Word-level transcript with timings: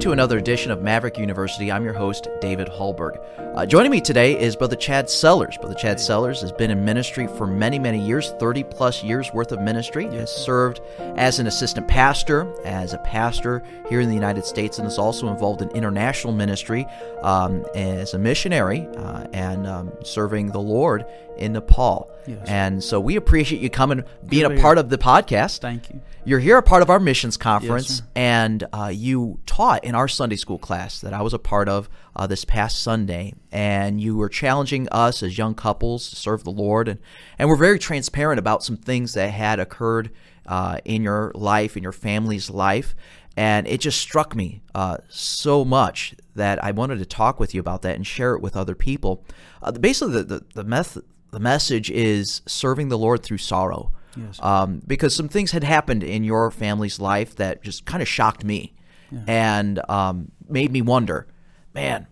To 0.00 0.12
another 0.12 0.38
edition 0.38 0.70
of 0.70 0.80
Maverick 0.80 1.18
University. 1.18 1.70
I'm 1.70 1.84
your 1.84 1.92
host, 1.92 2.26
David 2.40 2.68
Hallberg. 2.68 3.22
Uh, 3.54 3.66
joining 3.66 3.90
me 3.90 4.00
today 4.00 4.40
is 4.40 4.56
Brother 4.56 4.74
Chad 4.74 5.10
Sellers. 5.10 5.58
Brother 5.58 5.74
Chad 5.74 6.00
Sellers 6.00 6.40
has 6.40 6.52
been 6.52 6.70
in 6.70 6.86
ministry 6.86 7.26
for 7.26 7.46
many, 7.46 7.78
many 7.78 8.00
years 8.00 8.30
30 8.40 8.64
plus 8.64 9.04
years 9.04 9.30
worth 9.34 9.52
of 9.52 9.60
ministry. 9.60 10.04
Yes. 10.06 10.20
Has 10.20 10.30
served 10.30 10.80
as 11.18 11.38
an 11.38 11.46
assistant 11.46 11.86
pastor, 11.86 12.50
as 12.64 12.94
a 12.94 12.98
pastor 12.98 13.62
here 13.90 14.00
in 14.00 14.08
the 14.08 14.14
United 14.14 14.46
States, 14.46 14.78
and 14.78 14.88
is 14.88 14.96
also 14.96 15.28
involved 15.28 15.60
in 15.60 15.68
international 15.72 16.32
ministry 16.32 16.86
um, 17.20 17.66
as 17.74 18.14
a 18.14 18.18
missionary 18.18 18.88
uh, 18.96 19.26
and 19.34 19.66
um, 19.66 19.92
serving 20.02 20.46
the 20.46 20.60
Lord 20.60 21.04
in 21.36 21.52
Nepal. 21.52 22.10
Yes. 22.26 22.48
And 22.48 22.82
so 22.82 23.00
we 23.00 23.16
appreciate 23.16 23.60
you 23.60 23.68
coming, 23.68 24.04
being 24.26 24.46
a 24.46 24.60
part 24.62 24.78
of 24.78 24.88
the 24.88 24.96
podcast. 24.96 25.58
Thank 25.58 25.90
you. 25.90 26.00
You're 26.24 26.38
here 26.38 26.58
a 26.58 26.62
part 26.62 26.82
of 26.82 26.90
our 26.90 27.00
missions 27.00 27.38
conference, 27.38 27.90
yes, 27.90 28.02
and 28.14 28.64
uh, 28.74 28.90
you 28.92 29.40
taught 29.46 29.84
in 29.90 29.96
our 29.96 30.06
Sunday 30.06 30.36
school 30.36 30.56
class 30.56 31.00
that 31.00 31.12
I 31.12 31.20
was 31.20 31.34
a 31.34 31.38
part 31.38 31.68
of 31.68 31.90
uh, 32.14 32.28
this 32.28 32.44
past 32.44 32.80
Sunday, 32.80 33.34
and 33.50 34.00
you 34.00 34.16
were 34.16 34.28
challenging 34.28 34.88
us 34.90 35.20
as 35.20 35.36
young 35.36 35.52
couples 35.52 36.10
to 36.10 36.16
serve 36.16 36.44
the 36.44 36.52
Lord, 36.52 36.86
and 36.86 37.00
and 37.40 37.48
we're 37.48 37.56
very 37.56 37.78
transparent 37.78 38.38
about 38.38 38.62
some 38.62 38.76
things 38.76 39.14
that 39.14 39.32
had 39.32 39.58
occurred 39.58 40.12
uh, 40.46 40.78
in 40.84 41.02
your 41.02 41.32
life, 41.34 41.76
in 41.76 41.82
your 41.82 41.90
family's 41.90 42.48
life, 42.48 42.94
and 43.36 43.66
it 43.66 43.80
just 43.80 44.00
struck 44.00 44.36
me 44.36 44.62
uh, 44.76 44.98
so 45.08 45.64
much 45.64 46.14
that 46.36 46.62
I 46.62 46.70
wanted 46.70 47.00
to 47.00 47.04
talk 47.04 47.40
with 47.40 47.52
you 47.52 47.60
about 47.60 47.82
that 47.82 47.96
and 47.96 48.06
share 48.06 48.36
it 48.36 48.40
with 48.40 48.56
other 48.56 48.76
people. 48.76 49.24
Uh, 49.60 49.72
basically, 49.72 50.14
the 50.14 50.22
the, 50.22 50.44
the 50.54 50.64
method. 50.64 51.04
The 51.32 51.40
message 51.40 51.92
is 51.92 52.42
serving 52.46 52.88
the 52.88 52.98
Lord 52.98 53.22
through 53.22 53.38
sorrow. 53.38 53.92
Yes. 54.16 54.40
Um, 54.42 54.82
because 54.84 55.14
some 55.14 55.28
things 55.28 55.52
had 55.52 55.62
happened 55.62 56.02
in 56.02 56.24
your 56.24 56.50
family's 56.50 56.98
life 56.98 57.36
that 57.36 57.62
just 57.62 57.84
kind 57.84 58.02
of 58.02 58.08
shocked 58.08 58.42
me 58.42 58.74
yeah. 59.10 59.20
and 59.26 59.80
um, 59.88 60.32
made 60.48 60.70
me 60.70 60.82
wonder, 60.82 61.26
man, 61.74 62.06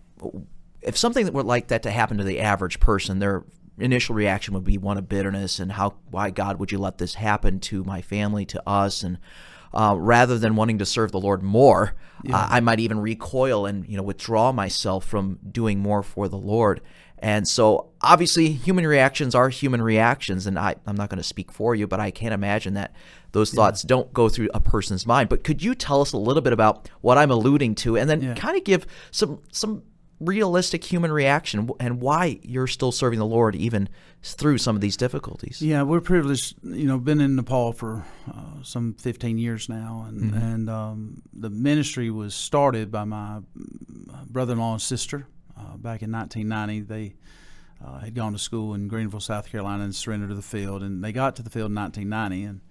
if 0.81 0.97
something 0.97 1.25
that 1.25 1.33
would 1.33 1.45
like 1.45 1.67
that 1.67 1.83
to 1.83 1.91
happen 1.91 2.17
to 2.17 2.23
the 2.23 2.39
average 2.39 2.79
person, 2.79 3.19
their 3.19 3.43
initial 3.77 4.15
reaction 4.15 4.53
would 4.53 4.63
be 4.63 4.77
one 4.77 4.97
of 4.97 5.09
bitterness 5.09 5.59
and 5.59 5.71
how, 5.71 5.95
why 6.09 6.29
God 6.29 6.59
would 6.59 6.71
you 6.71 6.77
let 6.77 6.97
this 6.97 7.15
happen 7.15 7.59
to 7.61 7.83
my 7.83 8.01
family, 8.01 8.45
to 8.45 8.67
us, 8.67 9.03
and 9.03 9.17
uh, 9.73 9.95
rather 9.97 10.37
than 10.37 10.55
wanting 10.55 10.79
to 10.79 10.85
serve 10.85 11.11
the 11.11 11.19
Lord 11.19 11.43
more, 11.43 11.93
yeah. 12.23 12.35
uh, 12.35 12.47
I 12.49 12.59
might 12.59 12.79
even 12.79 12.99
recoil 12.99 13.65
and 13.65 13.87
you 13.87 13.97
know 13.97 14.03
withdraw 14.03 14.51
myself 14.51 15.05
from 15.05 15.39
doing 15.51 15.79
more 15.79 16.01
for 16.01 16.27
the 16.27 16.37
Lord. 16.37 16.81
And 17.21 17.47
so, 17.47 17.89
obviously, 18.01 18.51
human 18.51 18.87
reactions 18.87 19.35
are 19.35 19.49
human 19.49 19.81
reactions, 19.81 20.47
and 20.47 20.57
I, 20.57 20.75
I'm 20.87 20.95
not 20.95 21.09
going 21.09 21.17
to 21.17 21.23
speak 21.23 21.51
for 21.51 21.75
you, 21.75 21.85
but 21.85 21.99
I 21.99 22.11
can't 22.11 22.33
imagine 22.33 22.75
that 22.75 22.93
those 23.33 23.51
thoughts 23.51 23.81
don't 23.83 24.11
go 24.13 24.29
through 24.29 24.49
a 24.53 24.61
person's 24.61 25.05
mind. 25.05 25.27
But 25.27 25.43
could 25.43 25.61
you 25.61 25.75
tell 25.75 26.01
us 26.01 26.13
a 26.13 26.17
little 26.17 26.41
bit 26.41 26.53
about 26.53 26.89
what 27.01 27.17
I'm 27.17 27.29
alluding 27.29 27.75
to, 27.75 27.97
and 27.97 28.09
then 28.09 28.21
yeah. 28.21 28.33
kind 28.35 28.57
of 28.57 28.63
give 28.63 28.87
some 29.11 29.41
some 29.51 29.83
realistic 30.19 30.83
human 30.83 31.11
reaction 31.11 31.69
and 31.79 32.01
why 32.01 32.39
you're 32.43 32.67
still 32.67 32.91
serving 32.91 33.19
the 33.19 33.25
Lord 33.25 33.55
even 33.55 33.87
through 34.21 34.57
some 34.57 34.75
of 34.75 34.81
these 34.81 34.97
difficulties? 34.97 35.61
Yeah, 35.61 35.83
we're 35.83 36.01
privileged. 36.01 36.55
You 36.63 36.85
know, 36.87 36.97
been 36.99 37.21
in 37.21 37.35
Nepal 37.35 37.73
for 37.73 38.05
uh, 38.29 38.63
some 38.63 38.93
15 38.95 39.37
years 39.37 39.67
now, 39.67 40.05
and 40.07 40.31
mm-hmm. 40.31 40.37
and 40.37 40.69
um, 40.69 41.21
the 41.33 41.49
ministry 41.49 42.09
was 42.09 42.33
started 42.33 42.91
by 42.91 43.03
my 43.03 43.39
brother-in-law 44.29 44.73
and 44.73 44.81
sister 44.81 45.27
uh, 45.59 45.77
back 45.77 46.01
in 46.01 46.11
1990, 46.11 46.81
they 46.81 47.15
uh, 47.85 47.99
had 47.99 48.15
gone 48.15 48.33
to 48.33 48.39
school 48.39 48.73
in 48.73 48.87
Greenville, 48.87 49.19
South 49.19 49.49
Carolina, 49.49 49.83
and 49.83 49.95
surrendered 49.95 50.29
to 50.29 50.35
the 50.35 50.41
field. 50.41 50.83
And 50.83 51.03
they 51.03 51.11
got 51.11 51.35
to 51.37 51.43
the 51.43 51.49
field 51.49 51.71
in 51.71 51.75
1990, 51.75 52.43
and 52.43 52.61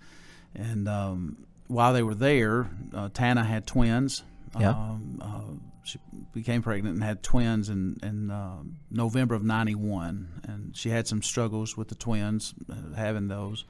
and 0.54 0.88
um, 0.88 1.47
while 1.66 1.93
they 1.93 2.03
were 2.03 2.15
there, 2.15 2.69
uh, 2.94 3.09
Tana 3.12 3.44
had 3.44 3.66
twins. 3.66 4.22
Yeah. 4.59 4.71
Um, 4.71 5.19
uh, 5.22 5.54
she 5.84 5.98
became 6.34 6.62
pregnant 6.62 6.97
and 6.97 7.04
had 7.04 7.22
twins 7.22 7.69
in 7.69 7.97
in 8.03 8.31
uh, 8.31 8.62
November 8.91 9.34
of 9.34 9.43
'91, 9.43 10.43
and 10.44 10.77
she 10.77 10.91
had 10.91 11.06
some 11.06 11.22
struggles 11.22 11.77
with 11.77 11.88
the 11.88 11.94
twins 11.94 12.54
uh, 12.71 12.94
having 12.94 13.28
those, 13.28 13.65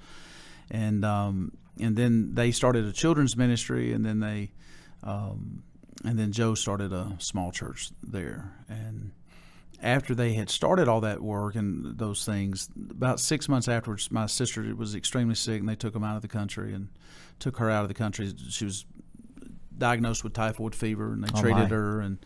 and 0.71 1.05
um, 1.05 1.53
and 1.81 1.97
then 1.97 2.34
they 2.34 2.51
started 2.51 2.84
a 2.87 2.93
children's 2.93 3.37
ministry, 3.37 3.93
and 3.93 4.05
then 4.05 4.19
they 4.19 4.51
um, 5.05 5.62
and 6.04 6.19
then 6.19 6.32
Joe 6.32 6.54
started 6.54 6.92
a 6.92 7.16
small 7.19 7.50
church 7.50 7.91
there. 8.03 8.53
And 8.69 9.12
after 9.82 10.14
they 10.14 10.34
had 10.34 10.50
started 10.50 10.88
all 10.88 11.00
that 11.03 11.20
work 11.20 11.54
and 11.54 11.98
those 11.98 12.25
things, 12.25 12.69
about 12.91 13.20
six 13.20 13.48
months 13.48 13.69
afterwards, 13.69 14.10
my 14.10 14.26
sister 14.26 14.75
was 14.75 14.94
extremely 14.94 15.34
sick, 15.34 15.60
and 15.60 15.69
they 15.69 15.76
took 15.76 15.92
them 15.92 16.04
out 16.04 16.16
of 16.16 16.22
the 16.22 16.28
country 16.28 16.72
and 16.75 16.88
took 17.38 17.59
her 17.59 17.70
out 17.70 17.82
of 17.82 17.88
the 17.88 17.94
country. 17.94 18.32
She 18.48 18.64
was 18.64 18.84
diagnosed 19.76 20.25
with 20.25 20.32
typhoid 20.32 20.75
fever, 20.75 21.12
and 21.12 21.22
they 21.22 21.28
oh 21.34 21.41
treated 21.41 21.62
my. 21.62 21.76
her 21.76 22.00
and. 22.00 22.19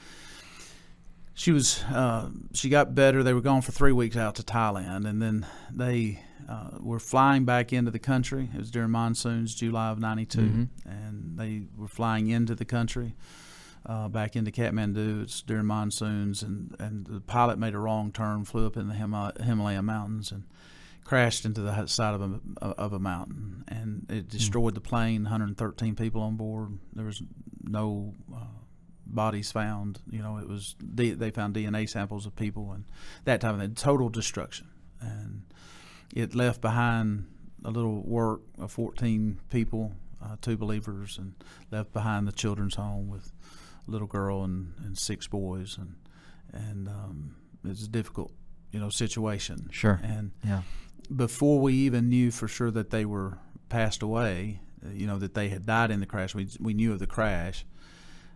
She 1.35 1.51
was. 1.51 1.83
Uh, 1.85 2.29
she 2.53 2.69
got 2.69 2.95
better. 2.95 3.23
They 3.23 3.33
were 3.33 3.41
gone 3.41 3.63
for 3.63 3.73
three 3.73 3.93
weeks 3.93 4.19
out 4.19 4.35
to 4.35 4.43
Thailand, 4.43 5.09
and 5.09 5.23
then 5.23 5.47
they 5.73 6.23
uh, 6.47 6.73
were 6.79 6.99
flying 6.99 7.47
back 7.47 7.73
into 7.73 7.91
the 7.91 7.99
country. 7.99 8.51
It 8.53 8.59
was 8.59 8.71
during 8.71 8.91
monsoons, 8.91 9.55
July 9.55 9.89
of 9.89 9.99
'92, 9.99 10.39
mm-hmm. 10.39 10.65
and 10.87 11.39
they 11.39 11.63
were 11.75 11.89
flying 11.89 12.29
into 12.29 12.55
the 12.55 12.67
country 12.67 13.15
uh, 13.87 14.09
back 14.09 14.37
into 14.37 14.51
Kathmandu. 14.51 15.23
It's 15.23 15.43
during 15.43 15.67
monsoons, 15.67 16.43
and, 16.43 16.75
and 16.79 17.07
the 17.07 17.21
pilot 17.21 17.59
made 17.59 17.75
a 17.75 17.79
wrong 17.79 18.13
turn, 18.13 18.45
flew 18.45 18.67
up 18.67 18.77
in 18.77 18.89
the 18.89 18.95
Himalaya 18.95 19.83
mountains, 19.83 20.33
and 20.33 20.45
crashed 21.05 21.45
into 21.45 21.61
the 21.61 21.87
side 21.87 22.15
of 22.15 22.23
a 22.23 22.65
of 22.65 22.93
a 22.93 22.99
mountain, 22.99 23.65
and 23.69 24.07
it 24.09 24.23
hmm. 24.23 24.29
destroyed 24.29 24.73
mm. 24.73 24.77
the 24.77 24.81
plane. 24.81 25.25
113 25.25 25.97
people 25.97 26.23
on 26.23 26.37
board. 26.37 26.79
There 26.93 27.05
was 27.05 27.23
no 27.63 28.15
uh, 28.35 28.63
bodies 29.07 29.53
found. 29.53 30.01
You 30.11 30.23
know, 30.23 30.39
it 30.39 30.49
was 30.49 30.77
they 30.81 31.31
found 31.31 31.55
DNA 31.55 31.89
samples 31.89 32.27
of 32.27 32.37
people 32.37 32.73
and 32.73 32.85
that 33.25 33.41
type 33.41 33.55
of 33.55 33.61
thing. 33.61 33.75
Total 33.75 34.09
destruction, 34.09 34.69
and 35.01 35.43
it 36.15 36.35
left 36.35 36.61
behind 36.61 37.27
a 37.65 37.71
little 37.71 38.03
work 38.03 38.41
of 38.59 38.73
14 38.73 39.39
people, 39.51 39.93
uh, 40.23 40.37
two 40.41 40.57
believers, 40.57 41.19
and 41.19 41.35
left 41.71 41.93
behind 41.93 42.27
the 42.27 42.33
children's 42.33 42.75
home 42.75 43.09
with 43.09 43.33
little 43.87 44.07
girl 44.07 44.45
and, 44.45 44.75
and 44.85 44.97
six 44.99 45.27
boys, 45.27 45.79
and 45.79 45.95
and 46.53 46.89
um, 46.89 47.37
it's 47.65 47.85
a 47.85 47.89
difficult, 47.89 48.33
you 48.71 48.81
know, 48.81 48.91
situation. 48.91 49.69
Sure. 49.71 50.01
And 50.03 50.33
yeah. 50.45 50.63
before 51.15 51.61
we 51.61 51.75
even 51.75 52.09
knew 52.09 52.31
for 52.31 52.49
sure 52.49 52.71
that 52.71 52.91
they 52.91 53.05
were 53.05 53.39
passed 53.69 54.03
away, 54.03 54.61
you 54.93 55.07
know, 55.07 55.19
that 55.19 55.35
they 55.35 55.49
had 55.49 55.67
died 55.67 55.91
in 55.91 56.01
the 56.01 56.07
crash, 56.07 56.35
we 56.35 56.49
we 56.61 56.75
knew 56.75 56.93
of 56.93 56.99
the 56.99 57.07
crash. 57.07 57.65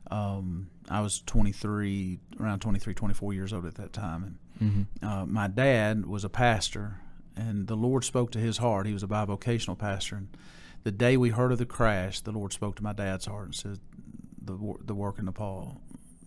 Um, 0.08 0.68
I 0.88 1.00
was 1.00 1.20
23, 1.26 2.20
around 2.38 2.60
23, 2.60 2.94
24 2.94 3.32
years 3.34 3.52
old 3.52 3.66
at 3.66 3.74
that 3.74 3.92
time, 3.92 4.38
and 4.60 4.86
mm-hmm. 5.00 5.06
uh, 5.06 5.26
my 5.26 5.48
dad 5.48 6.06
was 6.06 6.22
a 6.22 6.28
pastor, 6.28 7.00
and 7.34 7.66
the 7.66 7.74
Lord 7.74 8.04
spoke 8.04 8.30
to 8.32 8.38
his 8.38 8.58
heart. 8.58 8.86
He 8.86 8.92
was 8.92 9.02
a 9.02 9.08
bivocational 9.08 9.76
pastor, 9.76 10.14
and 10.14 10.28
the 10.84 10.92
day 10.92 11.16
we 11.16 11.30
heard 11.30 11.50
of 11.50 11.58
the 11.58 11.66
crash, 11.66 12.20
the 12.20 12.30
Lord 12.30 12.52
spoke 12.52 12.76
to 12.76 12.82
my 12.84 12.92
dad's 12.92 13.26
heart 13.26 13.46
and 13.46 13.54
said, 13.56 13.80
the 14.46 14.74
the 14.84 14.94
work 14.94 15.18
in 15.18 15.26
Nepal 15.26 15.80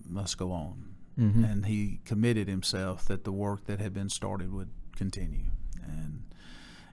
must 0.08 0.38
go 0.38 0.52
on, 0.52 0.96
mm-hmm. 1.20 1.44
and 1.44 1.66
he 1.66 2.00
committed 2.06 2.48
himself 2.48 3.06
that 3.06 3.24
the 3.24 3.32
work 3.32 3.66
that 3.66 3.80
had 3.80 3.94
been 3.94 4.10
started 4.10 4.52
would 4.54 4.70
continue, 4.96 5.52
and 5.84 6.24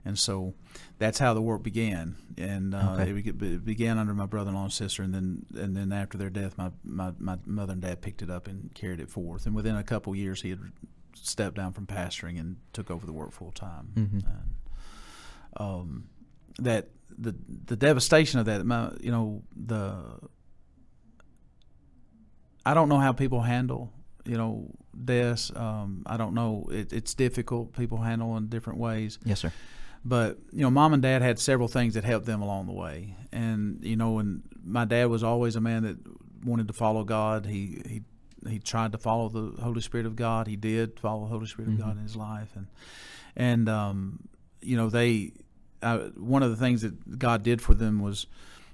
and 0.05 0.17
so 0.17 0.53
that's 0.99 1.19
how 1.19 1.33
the 1.33 1.41
work 1.41 1.63
began, 1.63 2.15
and 2.37 2.73
uh, 2.73 2.97
okay. 2.97 3.11
it, 3.11 3.41
it, 3.41 3.65
began 3.65 3.97
under 3.97 4.13
my 4.13 4.25
brother-in-law 4.25 4.63
and 4.63 4.73
sister, 4.73 5.03
and 5.03 5.13
then 5.13 5.45
and 5.55 5.75
then 5.75 5.91
after 5.91 6.17
their 6.17 6.29
death, 6.29 6.57
my, 6.57 6.71
my 6.83 7.11
my 7.19 7.37
mother 7.45 7.73
and 7.73 7.81
dad 7.81 8.01
picked 8.01 8.21
it 8.21 8.29
up 8.29 8.47
and 8.47 8.73
carried 8.73 8.99
it 8.99 9.09
forth, 9.09 9.45
and 9.45 9.53
within 9.53 9.75
a 9.75 9.83
couple 9.83 10.15
years, 10.15 10.41
he 10.41 10.49
had 10.51 10.61
stepped 11.13 11.57
down 11.57 11.73
from 11.73 11.85
pastoring 11.85 12.39
and 12.39 12.57
took 12.73 12.89
over 12.89 13.05
the 13.05 13.13
work 13.13 13.31
full 13.31 13.51
time, 13.51 13.89
mm-hmm. 13.95 14.19
and 14.19 14.55
um, 15.57 16.09
that 16.59 16.87
the 17.17 17.35
the 17.65 17.75
devastation 17.75 18.39
of 18.39 18.45
that, 18.45 18.65
my, 18.65 18.91
you 18.99 19.11
know, 19.11 19.43
the 19.55 19.93
I 22.67 22.73
don't 22.73 22.89
know 22.89 22.99
how 22.99 23.13
people 23.13 23.41
handle 23.41 23.93
you 24.25 24.37
know 24.37 24.69
deaths. 25.05 25.51
Um, 25.55 26.03
I 26.05 26.17
don't 26.17 26.33
know. 26.33 26.67
It, 26.71 26.91
it's 26.91 27.13
difficult. 27.13 27.73
People 27.73 27.99
handle 27.99 28.35
in 28.37 28.47
different 28.47 28.79
ways. 28.79 29.17
Yes, 29.23 29.39
sir. 29.39 29.53
But 30.03 30.37
you 30.51 30.61
know, 30.61 30.69
mom 30.69 30.93
and 30.93 31.01
dad 31.01 31.21
had 31.21 31.39
several 31.39 31.67
things 31.67 31.93
that 31.95 32.03
helped 32.03 32.25
them 32.25 32.41
along 32.41 32.67
the 32.67 32.73
way, 32.73 33.15
and 33.31 33.83
you 33.83 33.95
know, 33.95 34.19
and 34.19 34.43
my 34.63 34.85
dad 34.85 35.05
was 35.05 35.23
always 35.23 35.55
a 35.55 35.61
man 35.61 35.83
that 35.83 35.97
wanted 36.45 36.67
to 36.67 36.73
follow 36.73 37.03
God. 37.03 37.45
He 37.45 37.81
he 37.85 38.01
he 38.47 38.59
tried 38.59 38.91
to 38.91 38.97
follow 38.97 39.29
the 39.29 39.61
Holy 39.61 39.81
Spirit 39.81 40.05
of 40.05 40.15
God. 40.15 40.47
He 40.47 40.55
did 40.55 40.99
follow 40.99 41.21
the 41.21 41.29
Holy 41.29 41.47
Spirit 41.47 41.71
mm-hmm. 41.71 41.81
of 41.81 41.87
God 41.87 41.97
in 41.97 42.03
his 42.03 42.15
life, 42.15 42.49
and 42.55 42.67
and 43.35 43.69
um, 43.69 44.27
you 44.61 44.77
know, 44.77 44.89
they 44.89 45.31
uh, 45.81 45.99
one 46.15 46.43
of 46.43 46.49
the 46.49 46.57
things 46.57 46.81
that 46.81 47.17
God 47.17 47.43
did 47.43 47.61
for 47.61 47.73
them 47.73 47.99
was 47.99 48.27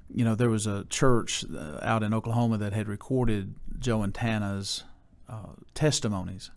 you 0.09 0.23
know, 0.25 0.35
there 0.35 0.49
was 0.49 0.67
a 0.67 0.85
church 0.85 1.45
uh, 1.53 1.79
out 1.81 2.03
in 2.03 2.13
Oklahoma 2.13 2.57
that 2.57 2.73
had 2.73 2.87
recorded 2.87 3.55
Joe 3.79 4.01
and 4.01 4.13
Tana's 4.13 4.83
uh, 5.29 5.53
testimonies 5.73 6.51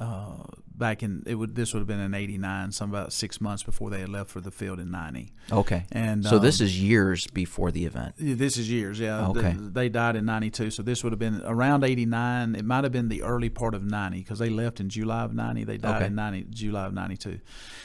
uh, 0.00 0.42
back 0.74 1.04
in 1.04 1.22
it 1.24 1.36
would 1.36 1.54
this 1.54 1.72
would 1.72 1.78
have 1.78 1.86
been 1.86 2.00
in 2.00 2.14
'89, 2.14 2.72
some 2.72 2.90
about 2.90 3.12
six 3.12 3.40
months 3.40 3.62
before 3.62 3.90
they 3.90 4.00
had 4.00 4.08
left 4.08 4.28
for 4.28 4.40
the 4.40 4.50
field 4.50 4.80
in 4.80 4.90
'90. 4.90 5.32
Okay. 5.52 5.84
And 5.92 6.24
so 6.24 6.38
this 6.38 6.60
um, 6.60 6.66
is 6.66 6.80
years 6.82 7.26
before 7.28 7.70
the 7.70 7.84
event. 7.84 8.14
this 8.18 8.56
is 8.56 8.68
years, 8.70 8.98
yeah. 8.98 9.28
Okay. 9.28 9.52
Th- 9.52 9.72
they 9.72 9.88
died 9.88 10.16
in 10.16 10.24
'92, 10.24 10.70
so 10.70 10.82
this 10.82 11.04
would 11.04 11.12
have 11.12 11.20
been 11.20 11.42
around 11.44 11.84
'89. 11.84 12.56
It 12.56 12.64
might 12.64 12.82
have 12.82 12.92
been 12.92 13.08
the 13.08 13.22
early 13.22 13.50
part 13.50 13.74
of 13.74 13.84
'90 13.84 14.18
because 14.18 14.40
they 14.40 14.50
left 14.50 14.80
in 14.80 14.88
July 14.88 15.22
of 15.22 15.32
'90. 15.32 15.62
They 15.64 15.78
died 15.78 15.96
Okay. 15.96 16.06
in 16.06 16.14
'90, 16.16 16.46
July 16.50 16.86
of 16.86 16.94
'92. 16.94 17.38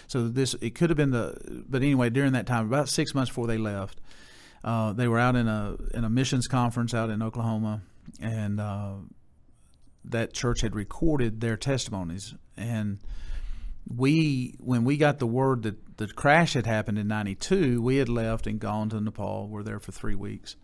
So 0.07 0.28
this 0.28 0.56
it 0.56 0.74
could 0.74 0.90
have 0.90 0.98
been 0.98 1.12
the, 1.12 1.63
but 1.69 1.84
anyway, 1.84 2.10
during 2.10 2.34
that 2.34 2.48
time, 2.48 2.66
about 2.66 2.90
six 2.90 3.13
months 3.13 3.30
before 3.30 3.45
they 3.45 3.60
left, 3.60 4.02
uh, 4.63 4.94
they 4.94 5.07
were 5.07 5.19
out 5.19 5.35
in 5.35 5.47
a 5.47 5.75
in 5.94 6.03
a 6.03 6.09
missions 6.09 6.47
conference 6.47 6.94
out 6.94 7.09
in 7.09 7.21
Oklahoma, 7.21 7.81
and 8.19 8.59
uh, 8.59 8.95
that 10.06 10.33
church 10.33 10.61
had 10.61 10.75
recorded 10.75 11.41
their 11.41 11.57
testimonies. 11.57 12.33
And 12.57 13.00
we 13.88 14.56
when 14.59 14.83
we 14.83 14.97
got 14.97 15.19
the 15.19 15.27
word 15.27 15.63
that 15.63 15.97
the 15.97 16.07
crash 16.07 16.53
had 16.53 16.65
happened 16.65 16.97
in 17.00 17.07
92 17.07 17.81
we 17.81 17.97
had 17.97 18.07
left 18.07 18.45
and 18.45 18.59
gone 18.59 18.88
to 18.88 19.01
nepal 19.01 19.47
we're 19.47 19.63
there 19.63 19.79
for 19.79 19.91
three 19.91 20.15
weeks. 20.15 20.56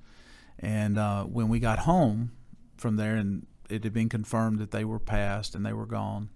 And 0.59 0.97
uh, 0.97 1.23
when 1.23 1.49
we 1.49 1.59
got 1.59 1.79
home 1.79 2.31
from 2.77 2.95
there 2.97 3.15
and 3.15 3.47
it 3.69 3.83
had 3.83 3.93
been 3.93 4.09
confirmed 4.09 4.59
that 4.59 4.71
they 4.71 4.85
were 4.85 4.99
passed 4.99 5.55
and 5.55 5.65
they 5.65 5.73
were 5.73 5.87
gone 5.87 6.29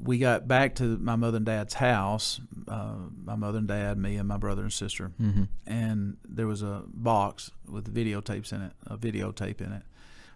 we 0.00 0.18
got 0.18 0.46
back 0.46 0.74
to 0.76 0.98
my 0.98 1.16
mother 1.16 1.38
and 1.38 1.46
dad's 1.46 1.74
house 1.74 2.40
uh, 2.68 2.94
my 3.24 3.34
mother 3.36 3.58
and 3.58 3.68
dad 3.68 3.96
me 3.98 4.16
and 4.16 4.28
my 4.28 4.36
brother 4.36 4.62
and 4.62 4.72
sister 4.72 5.08
hmm 5.18 5.44
and 5.66 6.16
there 6.28 6.46
was 6.46 6.62
a 6.62 6.82
box 6.88 7.50
with 7.68 7.92
videotapes 7.92 8.52
in 8.52 8.62
it, 8.62 8.72
a 8.86 8.96
videotape 8.96 9.60
in 9.60 9.72
it, 9.72 9.82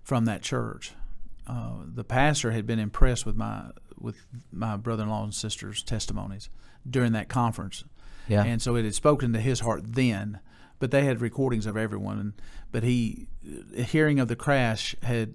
from 0.02 0.24
that 0.26 0.42
church. 0.42 0.92
Uh, 1.46 1.78
the 1.94 2.04
pastor 2.04 2.50
had 2.52 2.66
been 2.66 2.78
impressed 2.78 3.24
with 3.26 3.36
my 3.36 3.64
with 3.98 4.16
my 4.52 4.76
brother-in-law 4.76 5.24
and 5.24 5.34
sister's 5.34 5.82
testimonies 5.82 6.48
during 6.88 7.12
that 7.12 7.28
conference, 7.28 7.84
Yeah. 8.28 8.44
and 8.44 8.60
so 8.60 8.76
it 8.76 8.84
had 8.84 8.94
spoken 8.94 9.32
to 9.32 9.40
his 9.40 9.60
heart 9.60 9.82
then. 9.94 10.40
But 10.78 10.90
they 10.90 11.04
had 11.04 11.20
recordings 11.20 11.66
of 11.66 11.76
everyone, 11.76 12.18
and, 12.18 12.32
but 12.72 12.82
he, 12.82 13.28
uh, 13.78 13.82
hearing 13.84 14.18
of 14.18 14.26
the 14.26 14.34
crash, 14.34 14.96
had 15.02 15.34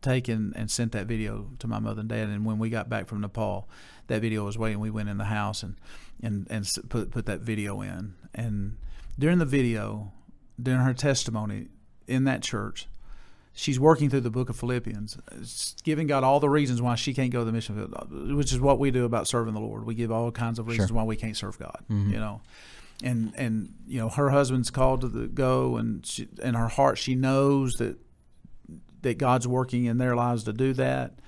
taken 0.00 0.52
and 0.54 0.70
sent 0.70 0.92
that 0.92 1.06
video 1.06 1.50
to 1.58 1.66
my 1.66 1.80
mother 1.80 2.00
and 2.00 2.08
dad. 2.08 2.28
And 2.28 2.44
when 2.44 2.58
we 2.60 2.70
got 2.70 2.88
back 2.88 3.08
from 3.08 3.20
Nepal, 3.20 3.68
that 4.06 4.22
video 4.22 4.44
was 4.44 4.56
waiting. 4.56 4.78
We 4.78 4.90
went 4.90 5.08
in 5.08 5.18
the 5.18 5.24
house 5.24 5.64
and 5.64 5.74
and 6.22 6.46
and 6.50 6.68
put 6.88 7.10
put 7.10 7.26
that 7.26 7.40
video 7.40 7.80
in. 7.82 8.14
And 8.34 8.76
during 9.18 9.38
the 9.38 9.44
video, 9.46 10.12
during 10.60 10.80
her 10.80 10.94
testimony 10.94 11.68
in 12.06 12.24
that 12.24 12.42
church, 12.42 12.86
she's 13.52 13.80
working 13.80 14.10
through 14.10 14.20
the 14.20 14.30
book 14.30 14.48
of 14.50 14.56
Philippians, 14.56 15.18
giving 15.84 16.06
God 16.06 16.22
all 16.24 16.40
the 16.40 16.48
reasons 16.50 16.82
why 16.82 16.94
she 16.94 17.14
can't 17.14 17.30
go 17.32 17.40
to 17.40 17.44
the 17.44 17.52
mission 17.52 17.74
field, 17.76 17.94
uh, 17.96 18.34
which 18.36 18.52
is 18.52 18.60
what 18.60 18.78
we 18.78 18.90
do 18.90 19.04
about 19.04 19.26
serving 19.26 19.54
the 19.54 19.60
Lord. 19.60 19.84
We 19.84 19.94
give 19.94 20.10
all 20.12 20.30
kinds 20.30 20.58
of 20.58 20.66
reasons 20.68 20.88
Sure. 20.88 20.96
why 20.96 21.04
we 21.04 21.16
can't 21.16 21.36
serve 21.36 21.58
God. 21.58 21.82
Mhm. 21.90 22.10
You 22.10 22.18
know. 22.18 22.40
And 23.02 23.32
and 23.36 23.74
you 23.86 23.98
know 24.00 24.08
her 24.08 24.30
husband's 24.30 24.70
called 24.70 25.02
to 25.02 25.08
the 25.08 25.26
go, 25.26 25.76
and 25.76 26.04
she, 26.06 26.28
in 26.42 26.54
her 26.54 26.68
heart 26.68 26.96
she 26.98 27.14
knows 27.14 27.74
that 27.74 27.98
that 29.02 29.18
God's 29.18 29.46
working 29.46 29.84
in 29.84 29.98
their 29.98 30.16
lives 30.16 30.44
to 30.44 30.52
do 30.52 30.72
that. 30.74 31.18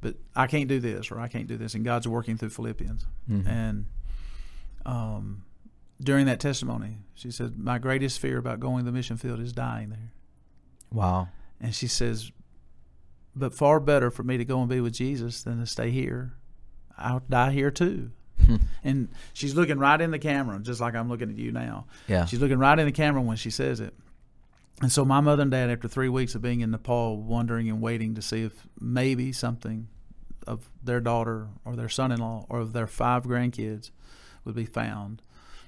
But 0.00 0.16
I 0.34 0.46
can't 0.46 0.68
do 0.68 0.80
this, 0.80 1.10
or 1.10 1.20
I 1.20 1.28
can't 1.28 1.46
do 1.46 1.56
this, 1.56 1.74
and 1.74 1.84
God's 1.84 2.08
working 2.08 2.36
through 2.36 2.50
Philippians. 2.50 3.06
Mhm. 3.30 3.46
And 3.46 3.84
um, 4.86 5.44
during 6.02 6.26
that 6.26 6.40
testimony, 6.40 6.98
she 7.14 7.30
said, 7.30 7.58
"My 7.58 7.78
greatest 7.78 8.18
fear 8.18 8.38
about 8.38 8.60
going 8.60 8.84
to 8.84 8.90
the 8.90 8.96
mission 8.96 9.16
field 9.16 9.40
is 9.40 9.52
dying 9.52 9.90
there." 9.90 10.12
Wow. 10.92 11.28
And 11.60 11.74
she 11.74 11.86
says, 11.86 12.30
"But 13.34 13.54
far 13.54 13.80
better 13.80 14.10
for 14.10 14.22
me 14.22 14.36
to 14.38 14.44
go 14.44 14.60
and 14.60 14.68
be 14.68 14.80
with 14.80 14.94
Jesus 14.94 15.42
than 15.42 15.60
to 15.60 15.66
stay 15.66 15.90
here. 15.90 16.34
I'll 16.98 17.22
die 17.28 17.52
here 17.52 17.70
too." 17.70 18.10
and 18.84 19.08
she's 19.32 19.54
looking 19.54 19.78
right 19.78 20.00
in 20.00 20.10
the 20.10 20.18
camera, 20.18 20.58
just 20.60 20.80
like 20.80 20.94
I'm 20.94 21.08
looking 21.08 21.30
at 21.30 21.36
you 21.36 21.52
now. 21.52 21.86
Yeah. 22.08 22.26
She's 22.26 22.40
looking 22.40 22.58
right 22.58 22.78
in 22.78 22.86
the 22.86 22.92
camera 22.92 23.22
when 23.22 23.36
she 23.36 23.50
says 23.50 23.80
it. 23.80 23.94
And 24.82 24.90
so 24.90 25.04
my 25.04 25.20
mother 25.20 25.42
and 25.42 25.50
dad, 25.50 25.70
after 25.70 25.88
three 25.88 26.08
weeks 26.08 26.34
of 26.34 26.42
being 26.42 26.60
in 26.60 26.72
Nepal, 26.72 27.16
wondering 27.16 27.68
and 27.68 27.80
waiting 27.80 28.16
to 28.16 28.22
see 28.22 28.42
if 28.42 28.66
maybe 28.80 29.32
something 29.32 29.88
of 30.46 30.68
their 30.82 31.00
daughter 31.00 31.48
or 31.64 31.76
their 31.76 31.88
son-in-law 31.88 32.46
or 32.48 32.60
of 32.60 32.72
their 32.72 32.86
five 32.86 33.22
grandkids 33.22 33.90
would 34.44 34.54
be 34.54 34.64
found, 34.66 35.22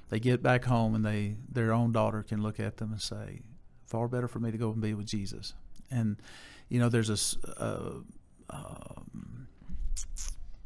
they 0.09 0.21
get 0.21 0.43
back 0.43 0.65
home 0.65 0.95
and 0.95 1.05
they 1.05 1.37
their 1.51 1.73
own 1.73 1.93
daughter 1.93 2.23
can 2.23 2.43
look 2.43 2.61
at 2.61 2.77
them 2.77 2.93
and 2.93 3.01
say, 3.01 3.41
"Far 3.87 4.09
better 4.09 4.29
for 4.29 4.39
me 4.39 4.51
to 4.51 4.59
go 4.59 4.71
and 4.71 4.81
be 4.81 4.95
with 4.95 5.07
Jesus." 5.07 5.55
And 5.91 6.17
you 6.69 6.79
know, 6.81 6.89
there's 6.89 7.09
this. 7.09 7.37
Uh, 7.59 8.01
um, 8.51 9.49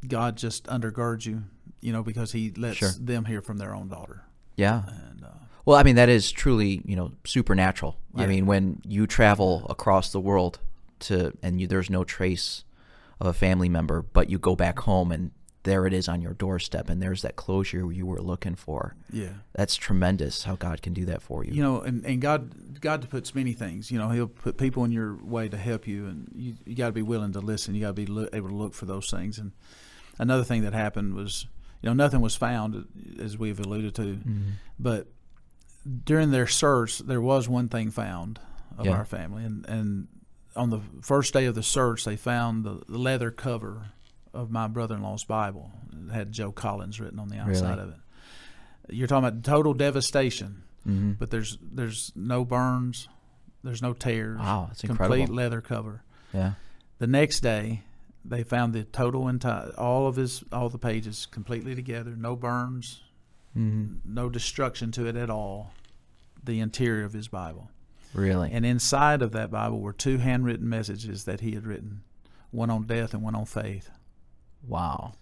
God 0.07 0.35
just 0.35 0.65
undergirds 0.65 1.25
you, 1.25 1.43
you 1.79 1.91
know, 1.91 2.03
because 2.03 2.31
He 2.31 2.51
lets 2.51 2.77
Sure. 2.77 2.91
them 2.99 3.25
hear 3.25 3.41
from 3.41 3.57
their 3.57 3.75
own 3.75 3.87
daughter. 3.87 4.23
Yeah. 4.55 4.83
And 4.87 5.23
uh, 5.23 5.27
Well, 5.65 5.77
I 5.77 5.83
mean, 5.83 5.95
that 5.95 6.09
is 6.09 6.31
truly, 6.31 6.81
you 6.85 6.95
know, 6.95 7.11
supernatural. 7.23 7.97
I 8.15 8.25
mean, 8.25 8.45
when 8.45 8.81
you 8.83 9.05
travel 9.07 9.65
across 9.69 10.11
the 10.11 10.19
world 10.19 10.59
to, 11.01 11.33
and 11.41 11.61
you, 11.61 11.67
there's 11.67 11.89
no 11.89 12.03
trace 12.03 12.63
of 13.19 13.27
a 13.27 13.33
family 13.33 13.69
member, 13.69 14.01
but 14.01 14.29
you 14.29 14.39
go 14.39 14.55
back 14.55 14.79
home 14.79 15.11
and 15.11 15.31
there 15.63 15.85
it 15.85 15.93
is 15.93 16.07
on 16.07 16.21
your 16.21 16.33
doorstep, 16.33 16.89
and 16.89 17.01
there's 17.01 17.21
that 17.21 17.35
closure 17.35 17.91
you 17.91 18.05
were 18.05 18.21
looking 18.21 18.55
for. 18.55 18.95
yeah, 19.11 19.33
That's 19.53 19.75
tremendous 19.75 20.43
how 20.43 20.55
God 20.55 20.81
can 20.81 20.93
do 20.93 21.05
that 21.05 21.21
for 21.21 21.43
you. 21.45 21.53
you 21.53 21.61
know, 21.61 21.81
and, 21.81 22.03
and 22.05 22.19
God 22.21 22.79
God 22.81 23.07
puts 23.09 23.35
many 23.35 23.53
things. 23.53 23.91
You 23.91 23.99
know, 23.99 24.09
He'll 24.09 24.27
put 24.27 24.57
people 24.57 24.83
in 24.85 24.91
your 24.91 25.15
way 25.23 25.49
to 25.49 25.57
help 25.57 25.87
you, 25.87 26.07
and 26.07 26.31
you 26.35 26.55
you 26.65 26.75
got 26.75 26.87
to 26.87 26.91
be 26.93 27.03
willing 27.03 27.33
to 27.33 27.39
listen. 27.39 27.75
You 27.75 27.81
got 27.81 27.87
to 27.87 27.93
be 27.93 28.05
lo- 28.07 28.29
able 28.33 28.49
to 28.49 28.55
look 28.55 28.73
for 28.73 28.85
those 28.85 29.09
things. 29.11 29.37
And 29.37 29.51
another 30.17 30.43
thing 30.43 30.63
that 30.63 30.73
happened 30.73 31.13
was, 31.13 31.45
you 31.81 31.89
know, 31.89 31.93
nothing 31.93 32.21
was 32.21 32.35
found, 32.35 32.87
as 33.19 33.37
we've 33.37 33.59
alluded 33.59 33.93
to, 33.95 34.01
Mhm. 34.15 34.41
but 34.79 35.07
during 36.05 36.31
their 36.31 36.47
search, 36.47 36.99
there 36.99 37.21
was 37.21 37.47
one 37.49 37.67
thing 37.69 37.89
found 37.91 38.39
of 38.77 38.85
Yeah. 38.85 38.93
our 38.93 39.05
family, 39.05 39.43
and 39.43 39.65
and 39.67 40.07
on 40.55 40.69
the 40.69 40.81
first 41.01 41.33
day 41.33 41.45
of 41.45 41.55
the 41.55 41.63
search, 41.63 42.03
they 42.03 42.15
found 42.17 42.65
the 42.65 42.81
leather 42.87 43.31
cover 43.31 43.91
of 44.33 44.49
my 44.51 44.67
brother-in-law's 44.67 45.23
Bible. 45.23 45.71
It 46.07 46.11
had 46.11 46.31
Joe 46.31 46.51
Collins 46.51 46.99
written 46.99 47.19
on 47.19 47.27
the 47.29 47.37
outside 47.37 47.77
Really? 47.77 47.81
of 47.83 47.89
it. 47.89 48.95
You're 48.95 49.07
talking 49.07 49.27
about 49.27 49.43
total 49.43 49.73
devastation, 49.73 50.63
Mhm. 50.87 51.17
but 51.17 51.29
there's 51.31 51.57
there's 51.61 52.11
no 52.15 52.43
burns, 52.45 53.07
there's 53.63 53.81
no 53.81 53.93
tears. 53.93 54.39
Wow, 54.39 54.65
that's 54.67 54.81
complete 54.81 55.29
leather 55.29 55.61
cover. 55.61 56.03
Yeah. 56.33 56.53
The 56.97 57.07
next 57.07 57.41
day, 57.41 57.83
they 58.25 58.43
found 58.43 58.73
the 58.73 58.83
total 58.83 59.27
entire 59.27 59.69
all 59.77 60.07
of 60.07 60.15
his 60.15 60.43
all 60.51 60.69
the 60.69 60.77
pages 60.79 61.25
completely 61.25 61.75
together, 61.75 62.15
no 62.15 62.35
burns, 62.35 63.01
hmm 63.53 63.95
no 64.05 64.29
destruction 64.29 64.91
to 64.93 65.05
it 65.07 65.15
at 65.15 65.29
all. 65.29 65.73
The 66.43 66.59
interior 66.59 67.03
of 67.05 67.13
his 67.13 67.27
Bible. 67.27 67.69
Really. 68.13 68.51
And 68.51 68.65
inside 68.65 69.21
of 69.21 69.31
that 69.33 69.51
Bible 69.51 69.79
were 69.79 69.93
two 69.93 70.17
handwritten 70.17 70.67
messages 70.67 71.25
that 71.25 71.41
he 71.41 71.51
had 71.51 71.65
written, 71.65 72.01
one 72.49 72.69
on 72.71 72.83
death 72.87 73.13
and 73.13 73.21
one 73.23 73.35
on 73.35 73.45
faith. 73.45 73.89
Wow. 74.67 75.13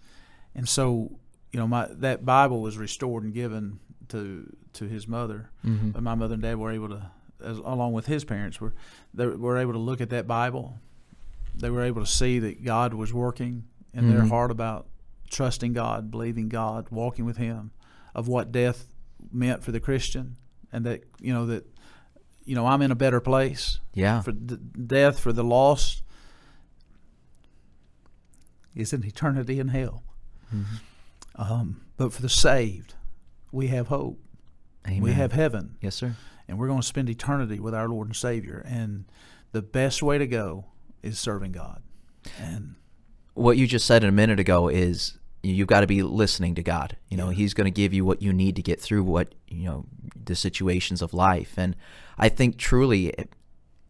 And 0.54 0.68
so, 0.68 1.12
you 1.52 1.58
know, 1.60 1.66
my 1.66 1.86
that 1.90 2.24
Bible 2.24 2.60
was 2.60 2.76
restored 2.76 3.22
and 3.24 3.32
given 3.34 3.78
to 4.08 4.54
to 4.74 4.84
his 4.86 5.06
mother. 5.08 5.50
hmm 5.62 5.90
But 5.90 6.02
my 6.02 6.14
mother 6.14 6.34
and 6.34 6.42
dad 6.42 6.56
were 6.58 6.70
able 6.72 6.88
to, 6.90 7.10
as, 7.42 7.58
along 7.58 7.92
with 7.92 8.06
his 8.06 8.24
parents, 8.24 8.60
were 8.60 8.74
they 9.14 9.26
were 9.26 9.58
able 9.58 9.72
to 9.72 9.78
look 9.78 10.00
at 10.00 10.10
that 10.10 10.26
Bible. 10.26 10.78
They 11.54 11.70
were 11.70 11.82
able 11.82 12.02
to 12.04 12.10
see 12.10 12.38
that 12.40 12.64
God 12.64 12.94
was 12.94 13.12
working 13.12 13.64
in 13.92 14.08
their 14.08 14.22
Mhm. 14.22 14.28
heart 14.28 14.50
about 14.50 14.86
trusting 15.30 15.72
God, 15.72 16.10
believing 16.10 16.48
God, 16.48 16.86
walking 16.90 17.24
with 17.24 17.36
Him, 17.36 17.70
of 18.14 18.28
what 18.28 18.50
death 18.52 18.90
meant 19.32 19.62
for 19.62 19.70
the 19.72 19.80
Christian, 19.80 20.36
and 20.72 20.84
that 20.86 21.04
you 21.20 21.32
know 21.32 21.46
that 21.46 21.66
you 22.44 22.54
know 22.54 22.66
I'm 22.66 22.82
in 22.82 22.90
a 22.90 22.96
better 22.96 23.20
place 23.20 23.80
Yeah. 23.94 24.20
for 24.22 24.32
d- 24.32 24.56
death 24.86 25.18
for 25.20 25.32
the 25.32 25.44
lost 25.44 26.02
is 28.74 28.92
an 28.92 29.04
eternity 29.04 29.58
in 29.60 29.68
hell. 29.68 30.02
Mhm. 30.54 30.64
Um, 31.36 31.80
but 31.96 32.12
for 32.12 32.22
the 32.22 32.28
saved, 32.28 32.94
we 33.52 33.68
have 33.68 33.88
hope. 33.88 34.18
Amen. 34.86 35.02
We 35.02 35.12
have 35.12 35.32
heaven, 35.32 35.76
Yes, 35.80 35.94
sir. 35.94 36.16
and 36.48 36.58
we're 36.58 36.66
going 36.68 36.80
to 36.80 36.86
spend 36.86 37.08
eternity 37.10 37.58
with 37.60 37.74
our 37.74 37.88
Lord 37.88 38.08
and 38.08 38.16
Savior. 38.16 38.62
And 38.66 39.04
the 39.52 39.62
best 39.62 40.02
way 40.02 40.18
to 40.18 40.26
go 40.26 40.66
is 41.02 41.18
serving 41.18 41.52
God. 41.52 41.82
And 42.38 42.76
what 43.34 43.56
you 43.56 43.66
just 43.66 43.86
said 43.86 44.04
a 44.04 44.12
minute 44.12 44.40
ago 44.40 44.68
is 44.68 45.18
you've 45.42 45.68
got 45.68 45.80
to 45.80 45.86
be 45.86 46.02
listening 46.02 46.54
to 46.56 46.62
God. 46.62 46.96
You 47.08 47.16
know, 47.16 47.28
Yeah. 47.30 47.36
He's 47.36 47.54
going 47.54 47.66
to 47.66 47.70
give 47.70 47.92
you 47.94 48.04
what 48.04 48.22
you 48.22 48.32
need 48.32 48.56
to 48.56 48.62
get 48.62 48.80
through 48.80 49.04
what 49.04 49.34
you 49.48 49.64
know 49.64 49.86
the 50.24 50.34
situations 50.34 51.00
of 51.02 51.14
life. 51.14 51.54
And 51.56 51.76
I 52.18 52.28
think 52.28 52.56
truly 52.58 53.08
it, 53.08 53.34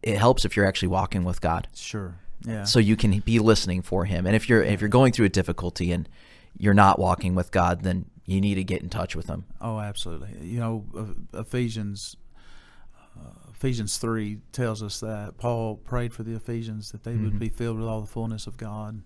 it 0.02 0.18
helps 0.18 0.44
if 0.44 0.56
you're 0.56 0.66
actually 0.66 0.88
walking 0.88 1.24
with 1.24 1.40
God, 1.40 1.68
sure, 1.74 2.16
yeah, 2.46 2.64
so 2.64 2.78
you 2.78 2.96
can 2.96 3.18
be 3.20 3.38
listening 3.38 3.82
for 3.82 4.04
Him. 4.04 4.26
And 4.26 4.34
if 4.36 4.48
you're 4.48 4.62
if 4.62 4.80
you're 4.80 4.88
going 4.90 5.12
through 5.12 5.26
a 5.26 5.30
difficulty 5.30 5.92
and 5.92 6.08
you're 6.58 6.74
not 6.74 6.98
walking 6.98 7.34
with 7.34 7.50
God, 7.52 7.82
then 7.82 8.06
you 8.26 8.40
need 8.40 8.54
to 8.56 8.64
get 8.64 8.82
in 8.82 8.88
touch 8.88 9.14
with 9.16 9.26
Him. 9.28 9.44
oh, 9.60 9.78
absolutely. 9.78 10.30
You 10.46 10.60
know, 10.60 10.84
uh, 11.34 11.40
Ephesians. 11.40 12.16
Uh, 13.18 13.50
Ephesians 13.50 13.98
3 13.98 14.38
tells 14.52 14.82
us 14.82 15.00
that 15.00 15.36
Paul 15.36 15.76
prayed 15.76 16.14
for 16.14 16.22
the 16.22 16.34
Ephesians 16.34 16.92
that 16.92 17.02
they 17.02 17.12
Mhm. 17.14 17.24
would 17.24 17.38
be 17.38 17.50
filled 17.50 17.78
with 17.78 17.86
all 17.86 18.00
the 18.00 18.06
fullness 18.06 18.46
of 18.46 18.56
God 18.56 19.02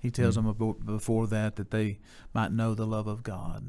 He 0.00 0.10
tells 0.10 0.36
them 0.36 0.46
abo- 0.46 0.82
before 0.86 1.26
that 1.26 1.56
that 1.56 1.70
they 1.72 1.98
might 2.32 2.52
know 2.52 2.74
the 2.74 2.86
love 2.86 3.06
of 3.08 3.22
God. 3.22 3.68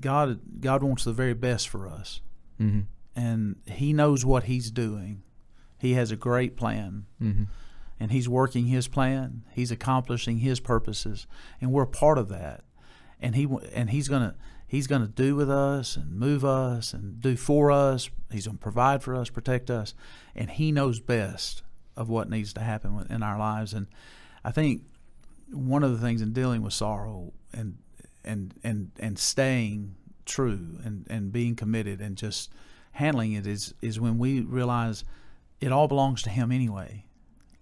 God, 0.00 0.40
God 0.60 0.82
wants 0.82 1.04
the 1.04 1.12
very 1.12 1.34
best 1.34 1.68
for 1.68 1.88
us, 1.88 2.20
Mm-hmm. 2.60 2.80
and 3.14 3.56
He 3.66 3.92
knows 3.92 4.24
what 4.24 4.44
He's 4.44 4.70
doing. 4.70 5.22
He 5.78 5.92
has 5.94 6.10
a 6.10 6.16
great 6.16 6.56
plan, 6.56 7.06
Mm-hmm. 7.20 7.44
And 7.98 8.10
He's 8.10 8.28
working 8.28 8.66
His 8.66 8.88
plan. 8.88 9.42
He's 9.52 9.70
accomplishing 9.70 10.38
His 10.38 10.60
purposes, 10.60 11.26
and 11.60 11.72
we're 11.72 11.86
part 11.86 12.18
of 12.18 12.28
that. 12.28 12.64
And 13.20 13.34
He 13.34 13.48
and 13.74 13.90
He's 13.90 14.08
gonna 14.08 14.34
He's 14.66 14.86
gonna 14.86 15.06
do 15.06 15.36
with 15.36 15.50
us 15.50 15.96
and 15.96 16.12
move 16.12 16.44
us 16.44 16.92
and 16.92 17.20
do 17.20 17.36
for 17.36 17.70
us. 17.70 18.10
He's 18.30 18.46
gonna 18.46 18.58
provide 18.58 19.02
for 19.02 19.14
us, 19.14 19.30
protect 19.30 19.70
us, 19.70 19.94
and 20.34 20.50
He 20.50 20.72
knows 20.72 21.00
best 21.00 21.62
of 21.96 22.08
what 22.08 22.28
needs 22.28 22.52
to 22.54 22.60
happen 22.60 23.06
in 23.08 23.22
our 23.22 23.38
lives. 23.38 23.72
And 23.72 23.86
I 24.44 24.50
think 24.50 24.82
one 25.50 25.82
of 25.82 25.92
the 25.92 25.98
things 25.98 26.20
in 26.20 26.32
dealing 26.32 26.62
with 26.62 26.72
sorrow 26.72 27.32
and 27.52 27.78
and 28.24 28.54
and 28.62 28.90
and 28.98 29.18
staying 29.18 29.94
true 30.24 30.78
and 30.84 31.06
and 31.08 31.32
being 31.32 31.54
committed 31.54 32.00
and 32.00 32.16
just 32.16 32.50
handling 32.92 33.32
it 33.32 33.46
is 33.46 33.74
is 33.80 34.00
when 34.00 34.18
we 34.18 34.40
realize 34.40 35.04
it 35.60 35.72
all 35.72 35.88
belongs 35.88 36.22
to 36.22 36.30
him 36.30 36.52
anyway. 36.52 37.05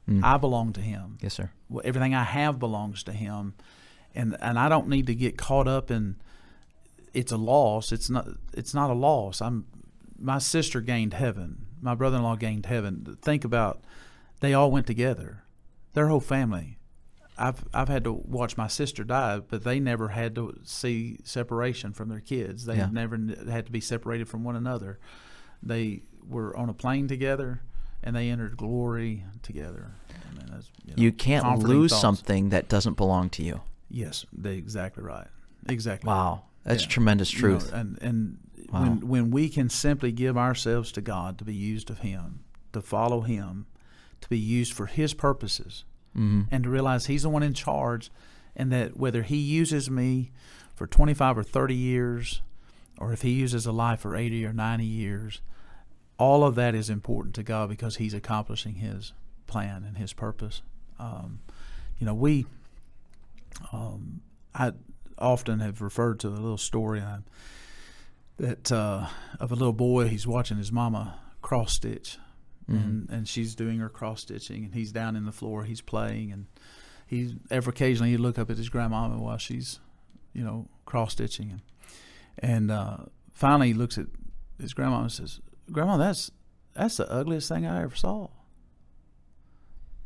Mm. 0.09 0.23
I 0.23 0.37
belong 0.37 0.73
to 0.75 0.81
him. 0.81 1.19
Yes, 1.23 1.35
sir. 1.35 1.51
Well, 1.69 1.83
Everything 1.85 2.15
I 2.15 2.25
have 2.25 2.59
belongs 2.59 3.03
to 3.05 3.13
him, 3.13 3.55
and 4.15 4.37
and 4.41 4.59
I 4.59 4.69
don't 4.69 4.89
need 4.89 5.07
to 5.07 5.15
get 5.15 5.39
caught 5.39 5.67
up 5.69 5.91
in 5.91 6.17
it's 7.15 7.33
a 7.33 7.37
loss. 7.37 7.93
It's 7.93 8.11
not. 8.11 8.27
It's 8.53 8.75
not 8.75 8.91
a 8.91 8.95
loss. 8.95 9.41
I'm. 9.41 9.67
My 10.19 10.39
sister 10.39 10.81
gained 10.81 11.15
heaven. 11.15 11.67
My 11.81 11.95
brother-in-law 11.95 12.37
gained 12.37 12.67
heaven. 12.67 13.19
Think 13.21 13.45
about, 13.45 13.83
they 14.41 14.55
all 14.55 14.71
went 14.71 14.87
together, 14.87 15.43
their 15.93 16.09
whole 16.09 16.21
family. 16.21 16.79
I've 17.37 17.65
I've 17.75 17.89
had 17.89 18.05
to 18.05 18.13
watch 18.13 18.57
my 18.57 18.69
sister 18.69 19.05
die, 19.05 19.41
but 19.41 19.65
they 19.65 19.81
never 19.81 20.09
had 20.09 20.35
to 20.37 20.59
see 20.65 21.19
separation 21.25 21.93
from 21.93 22.09
their 22.09 22.21
kids. 22.21 22.65
They 22.65 22.77
Yeah. 22.77 22.89
never 22.93 23.17
had 23.51 23.67
to 23.67 23.73
be 23.73 23.81
separated 23.81 24.29
from 24.29 24.45
one 24.45 24.57
another. 24.57 24.99
They 25.63 26.03
were 26.27 26.57
on 26.57 26.69
a 26.69 26.75
plane 26.75 27.07
together, 27.09 27.63
and 28.05 28.15
they 28.15 28.31
entered 28.31 28.57
glory 28.57 29.25
together. 29.43 29.91
I 30.11 30.39
mean, 30.39 30.47
that's, 30.53 30.71
know, 30.87 30.95
You 30.97 31.11
can't 31.11 31.59
lose 31.59 31.91
thoughts. 31.91 32.01
something 32.01 32.51
that 32.51 32.69
doesn't 32.69 32.97
belong 32.97 33.31
to 33.31 33.43
you. 33.43 33.61
Yes, 33.91 34.25
they 34.33 34.57
exactly 34.57 35.03
right. 35.03 35.27
Exactly. 35.69 36.07
Wow, 36.09 36.43
that's 36.63 36.83
Yeah. 36.85 36.89
tremendous 36.91 37.33
You 37.35 37.41
know, 37.43 37.59
truth. 37.59 37.73
and 37.73 37.99
and 38.03 38.39
Wow. 38.73 38.81
when 38.83 39.09
when 39.09 39.31
we 39.31 39.49
can 39.49 39.69
simply 39.69 40.13
give 40.13 40.37
ourselves 40.37 40.93
to 40.93 41.01
God 41.01 41.39
to 41.39 41.45
be 41.45 41.55
used 41.55 41.91
of 41.91 41.99
Him, 42.01 42.41
to 42.73 42.81
follow 42.81 43.23
Him, 43.23 43.67
to 44.21 44.29
be 44.29 44.39
used 44.39 44.73
for 44.73 44.87
His 44.87 45.15
purposes, 45.15 45.85
mm-hmm. 46.17 46.43
and 46.51 46.65
to 46.65 46.71
realize 46.71 47.07
He's 47.07 47.23
the 47.23 47.29
one 47.31 47.43
in 47.43 47.55
charge, 47.55 48.11
and 48.57 48.71
that 48.73 48.97
whether 48.97 49.23
He 49.23 49.37
uses 49.37 49.91
me 49.91 50.31
for 50.75 50.87
25 50.87 51.39
or 51.39 51.43
30 51.45 51.75
years, 51.75 52.43
or 52.99 53.13
if 53.13 53.23
He 53.23 53.31
uses 53.31 53.65
a 53.67 53.73
life 53.73 54.01
for 54.01 54.17
80 54.17 54.45
or 54.45 54.53
90 54.53 54.85
years, 54.85 55.41
all 56.19 56.45
of 56.45 56.55
that 56.55 56.75
is 56.75 56.91
important 56.91 57.35
to 57.37 57.43
God 57.43 57.69
because 57.69 57.97
He's 57.97 58.15
accomplishing 58.15 58.75
His 58.75 59.13
plan 59.47 59.85
and 59.87 59.99
His 59.99 60.13
purpose. 60.13 60.63
Um, 60.99 61.41
you 61.99 62.07
know, 62.07 62.15
we, 62.15 62.47
um, 63.73 64.21
I 64.55 64.73
often 65.19 65.61
have 65.61 65.81
referred 65.81 66.21
to 66.21 66.29
a 66.29 66.31
little 66.31 66.59
story 66.59 67.01
uh, 67.01 67.19
that 68.39 68.71
uh, 68.73 69.09
of 69.41 69.53
a 69.53 69.55
little 69.55 69.73
boy. 69.73 70.09
He's 70.09 70.27
watching 70.27 70.57
his 70.57 70.73
mama 70.73 71.19
cross 71.43 71.73
stitch, 71.73 72.19
and 72.67 73.09
and 73.11 73.29
she's 73.29 73.55
doing 73.55 73.79
her 73.79 73.89
cross 73.89 74.23
stitching, 74.23 74.65
and 74.65 74.75
he's 74.75 74.93
down 74.93 75.17
in 75.17 75.25
the 75.25 75.33
floor. 75.33 75.65
He's 75.65 75.81
playing, 75.81 76.33
and 76.33 76.47
he 77.07 77.37
ever 77.51 77.71
occasionally 77.71 78.11
he'd 78.11 78.19
look 78.19 78.39
up 78.39 78.51
at 78.51 78.57
his 78.57 78.69
grandmama 78.69 79.21
while 79.21 79.39
she's, 79.39 79.81
you 80.33 80.43
know, 80.43 80.69
cross 80.85 81.13
stitching, 81.13 81.51
and 81.51 81.63
and 82.39 82.71
uh, 82.71 82.97
finally 83.33 83.69
he 83.69 83.75
looks 83.75 83.99
at 83.99 84.07
his 84.61 84.75
grandma 84.75 85.03
and 85.03 85.13
says, 85.13 85.41
"Grandma, 85.71 85.97
that's 85.97 86.31
that's 86.75 86.97
the 86.97 87.11
ugliest 87.11 87.49
thing 87.49 87.67
I 87.67 87.83
ever 87.83 87.95
saw." 87.97 88.29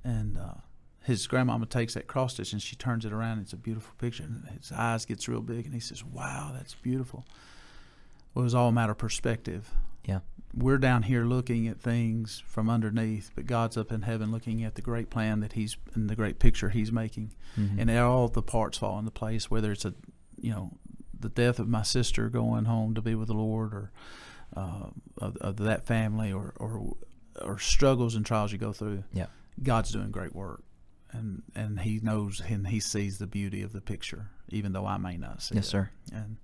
And 0.04 0.38
uh, 0.38 0.54
his 1.04 1.26
grandmama 1.26 1.66
takes 1.66 1.94
that 1.94 2.06
cross 2.06 2.34
stitch 2.34 2.52
and 2.52 2.62
she 2.62 2.76
turns 2.76 3.04
it 3.04 3.12
around. 3.12 3.40
It's 3.40 3.52
a 3.52 3.56
beautiful 3.56 3.94
picture. 3.98 4.22
And 4.24 4.46
his 4.58 4.72
eyes 4.72 5.04
gets 5.04 5.28
real 5.28 5.40
big 5.42 5.64
and 5.64 5.74
he 5.74 5.80
says, 5.80 6.04
"Wow, 6.04 6.52
that's 6.54 6.74
beautiful." 6.74 7.24
Well, 8.34 8.42
it 8.42 8.44
was 8.44 8.54
all 8.54 8.68
a 8.68 8.72
matter 8.72 8.92
of 8.92 8.98
perspective. 8.98 9.70
Yeah. 10.04 10.20
We're 10.54 10.78
down 10.78 11.02
here 11.04 11.24
looking 11.24 11.68
at 11.68 11.78
things 11.80 12.42
from 12.46 12.70
underneath, 12.70 13.30
but 13.34 13.46
God's 13.46 13.76
up 13.76 13.92
in 13.92 14.02
heaven 14.02 14.30
looking 14.32 14.64
at 14.64 14.76
the 14.76 14.82
great 14.82 15.10
plan 15.10 15.40
that 15.40 15.52
He's 15.52 15.76
and 15.94 16.08
the 16.08 16.16
great 16.16 16.38
picture 16.38 16.70
He's 16.70 16.90
making, 16.90 17.32
Mhm. 17.56 17.78
and 17.78 17.90
all 17.90 18.28
the 18.28 18.42
parts 18.42 18.78
fall 18.78 18.98
into 18.98 19.10
place. 19.10 19.50
Whether 19.50 19.72
it's 19.72 19.84
a, 19.84 19.94
you 20.40 20.50
know, 20.50 20.78
the 21.18 21.28
death 21.28 21.58
of 21.58 21.68
my 21.68 21.82
sister 21.82 22.30
going 22.30 22.64
home 22.64 22.94
to 22.94 23.02
be 23.02 23.14
with 23.14 23.28
the 23.28 23.34
Lord, 23.34 23.74
or 23.74 23.92
uh, 24.56 24.88
of, 25.18 25.36
of 25.38 25.56
that 25.58 25.86
family, 25.86 26.32
or, 26.32 26.54
or 26.56 26.96
or 27.40 27.58
struggles 27.58 28.14
and 28.16 28.26
trials 28.26 28.50
you 28.52 28.58
go 28.58 28.72
through. 28.72 29.04
Yeah. 29.12 29.26
God's 29.62 29.90
doing 29.92 30.10
great 30.10 30.34
work, 30.34 30.62
and 31.12 31.42
and 31.54 31.80
He 31.80 32.00
knows 32.02 32.40
and 32.48 32.66
He 32.68 32.80
sees 32.80 33.18
the 33.18 33.26
beauty 33.26 33.62
of 33.62 33.72
the 33.72 33.80
picture, 33.80 34.28
even 34.48 34.72
though 34.72 34.86
I 34.86 34.96
may 34.98 35.16
not 35.16 35.42
see 35.42 35.54
Yes, 35.56 35.66
it. 35.66 35.68
sir. 35.70 35.90
And 36.12 36.36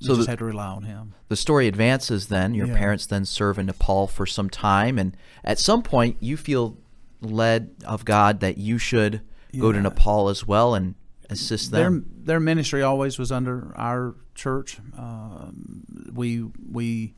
So 0.00 0.08
so 0.08 0.14
just 0.16 0.26
the- 0.26 0.32
have 0.32 0.38
to 0.40 0.44
rely 0.44 0.66
on 0.66 0.82
Him. 0.82 1.14
The 1.28 1.36
story 1.36 1.66
advances 1.68 2.26
then. 2.28 2.54
Your 2.54 2.66
Yeah. 2.66 2.76
parents 2.76 3.06
then 3.06 3.24
serve 3.24 3.58
in 3.58 3.66
Nepal 3.66 4.06
for 4.06 4.26
some 4.26 4.50
time, 4.50 4.98
and 4.98 5.16
at 5.44 5.58
some 5.58 5.82
point 5.82 6.16
you 6.20 6.36
feel 6.36 6.76
led 7.22 7.70
of 7.86 8.04
God 8.04 8.40
that 8.40 8.58
you 8.58 8.76
should 8.78 9.22
go 9.58 9.72
to 9.72 9.80
Nepal 9.80 10.28
as 10.28 10.46
well 10.46 10.74
and 10.74 10.94
assist 11.30 11.70
their 11.70 11.84
them. 11.90 12.06
their 12.24 12.40
ministry 12.40 12.82
always 12.82 13.18
was 13.18 13.30
under 13.32 13.72
our 13.76 14.14
church. 14.34 14.78
Um, 14.96 15.84
we 16.12 16.42
we 16.70 17.14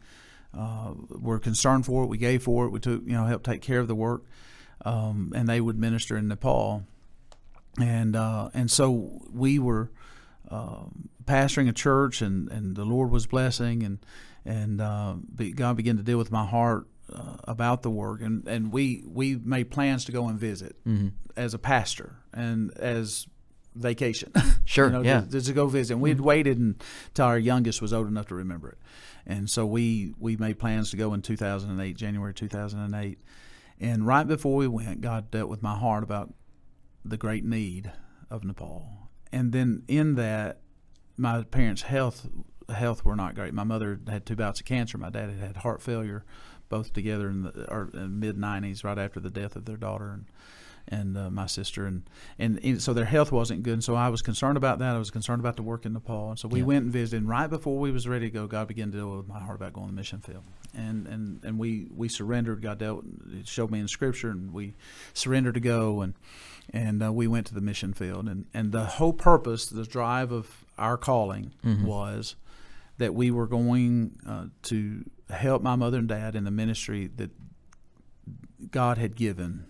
uh, 0.55 0.95
were 1.09 1.39
concerned 1.39 1.85
for 1.87 2.05
it. 2.05 2.07
We 2.09 2.19
gave 2.19 2.43
for 2.43 2.67
it. 2.67 2.71
We 2.71 2.81
took 2.81 3.03
you 3.07 3.13
know 3.13 3.25
helped 3.27 3.45
take 3.45 3.63
care 3.63 3.81
of 3.81 3.89
the 3.89 3.95
work, 3.95 4.25
um, 4.85 5.33
and 5.35 5.49
they 5.49 5.61
would 5.61 5.79
minister 5.79 6.17
in 6.17 6.29
Nepal, 6.29 6.85
and 7.81 8.17
uh, 8.17 8.51
and 8.55 8.71
so 8.71 9.21
we 9.33 9.59
were 9.59 9.91
um 10.51 11.09
pastoring 11.25 11.69
a 11.69 11.73
church, 11.73 12.23
and, 12.23 12.51
and 12.51 12.75
the 12.75 12.85
Lord 12.85 13.11
was 13.11 13.27
blessing, 13.27 13.83
and 13.83 13.99
and 14.45 14.81
uh, 14.81 15.17
God 15.55 15.77
began 15.77 15.99
to 15.99 16.03
deal 16.03 16.17
with 16.17 16.33
my 16.33 16.47
heart 16.47 16.87
uh, 17.13 17.37
about 17.45 17.83
the 17.83 17.91
work, 17.91 18.23
and 18.23 18.47
and 18.49 18.73
we 18.73 19.05
we 19.07 19.37
made 19.37 19.71
plans 19.71 20.05
to 20.07 20.13
go 20.13 20.29
and 20.29 20.39
visit 20.39 20.77
Mhm. 20.87 21.13
as 21.37 21.53
a 21.53 21.59
pastor 21.59 22.17
and 22.33 22.73
as 22.79 23.27
vacation. 23.75 24.33
Sure, 24.69 24.89
you 24.89 24.93
know, 24.93 25.01
yeah. 25.01 25.23
to, 25.23 25.41
to 25.41 25.53
go 25.55 25.67
visit. 25.67 25.95
And 25.95 26.03
we'd 26.03 26.19
mm-hmm. 26.19 26.27
waited 26.27 26.59
until 26.59 27.25
our 27.25 27.39
youngest 27.39 27.81
was 27.81 27.95
old 27.95 28.07
enough 28.07 28.27
to 28.27 28.35
remember 28.35 28.69
it, 28.69 28.79
and 29.27 29.49
so 29.49 29.65
we 29.65 30.13
we 30.19 30.37
made 30.37 30.59
plans 30.59 30.91
to 30.91 30.99
go 30.99 31.15
in 31.15 31.23
2008, 31.23 31.97
January 31.97 32.35
2008, 32.35 33.19
and 33.81 34.07
right 34.07 34.29
before 34.29 34.57
we 34.57 34.69
went, 34.69 35.01
God 35.01 35.31
dealt 35.31 35.49
with 35.49 35.63
my 35.63 35.75
heart 35.75 36.05
about 36.05 36.35
the 37.03 37.17
great 37.17 37.47
need 37.47 37.91
of 38.31 38.45
Nepal, 38.45 39.09
and 39.33 39.53
then 39.53 39.85
in 39.89 40.17
that, 40.17 40.61
my 41.17 41.45
parents' 41.45 41.81
health 41.81 42.29
health 42.69 43.05
were 43.05 43.17
not 43.17 43.35
great. 43.35 43.55
My 43.55 43.65
mother 43.65 43.99
had 44.07 44.27
two 44.27 44.37
bouts 44.37 44.61
of 44.61 44.67
cancer. 44.67 44.99
My 44.99 45.11
dad 45.11 45.31
had 45.31 45.39
had 45.39 45.57
heart 45.59 45.81
failure, 45.81 46.25
both 46.69 46.93
together 46.93 47.31
in 47.31 47.43
the 47.43 47.71
or 47.71 47.91
in 47.95 48.21
mid 48.21 48.37
90s, 48.37 48.85
right 48.85 48.99
after 48.99 49.19
the 49.19 49.31
death 49.31 49.57
of 49.57 49.65
their 49.65 49.77
daughter, 49.77 50.11
and 50.11 50.27
and 50.91 51.17
uh, 51.19 51.31
my 51.31 51.47
sister, 51.47 51.87
and, 51.87 52.03
and 52.39 52.59
and 52.65 52.81
so 52.83 52.93
their 52.95 53.05
health 53.05 53.31
wasn't 53.31 53.63
good. 53.63 53.75
And 53.75 53.85
so 53.85 53.95
I 53.95 54.09
was 54.09 54.23
concerned 54.23 54.57
about 54.57 54.79
that. 54.79 54.95
I 54.95 54.99
was 54.99 55.11
concerned 55.11 55.41
about 55.41 55.57
the 55.57 55.63
work 55.63 55.85
in 55.87 55.93
Nepal, 55.93 56.31
and 56.31 56.39
so 56.39 56.49
we 56.49 56.61
Yeah. 56.61 56.65
went 56.67 56.85
and 56.85 56.93
visited. 56.93 57.21
And 57.23 57.29
right 57.29 57.49
before 57.49 57.79
we 57.79 57.91
was 57.91 58.09
ready 58.09 58.27
to 58.27 58.31
go, 58.33 58.47
God 58.47 58.69
began 58.69 58.91
to 58.93 58.97
deal 58.97 59.17
with 59.17 59.29
my 59.29 59.39
heart 59.39 59.57
about 59.57 59.73
going 59.75 59.89
to 59.89 59.93
the 59.93 59.97
mission 59.97 60.21
field, 60.21 60.45
and 60.75 61.07
and 61.07 61.45
and 61.45 61.59
we 61.59 61.89
we 61.95 62.09
surrendered. 62.09 62.63
God 62.63 62.79
dealt, 62.79 63.05
it 63.33 63.47
showed 63.47 63.71
me 63.71 63.81
in 63.81 63.89
Scripture, 63.89 64.31
and 64.31 64.53
we 64.53 64.75
surrendered 65.13 65.55
to 65.55 65.61
go, 65.61 66.01
and 66.01 66.15
and 66.73 67.03
uh, 67.03 67.13
we 67.13 67.27
went 67.27 67.47
to 67.49 67.55
the 67.55 67.61
mission 67.61 67.93
field, 67.93 68.27
and 68.29 68.47
and 68.55 68.73
the 68.73 68.85
whole 68.85 69.13
purpose, 69.13 69.67
the 69.67 69.85
drive 69.85 70.33
of 70.33 70.65
our 70.79 70.97
calling 70.97 71.53
Mhm. 71.65 71.85
was 71.85 72.37
that 72.99 73.15
we 73.15 73.31
were 73.31 73.47
going 73.47 74.17
uh, 74.27 74.47
to 74.63 75.05
help 75.31 75.63
my 75.63 75.77
mother 75.77 75.99
and 75.99 76.09
dad 76.09 76.35
in 76.35 76.45
the 76.45 76.51
ministry 76.51 77.09
that 77.17 77.31
God 78.71 78.99
had 78.99 79.15
given. 79.17 79.67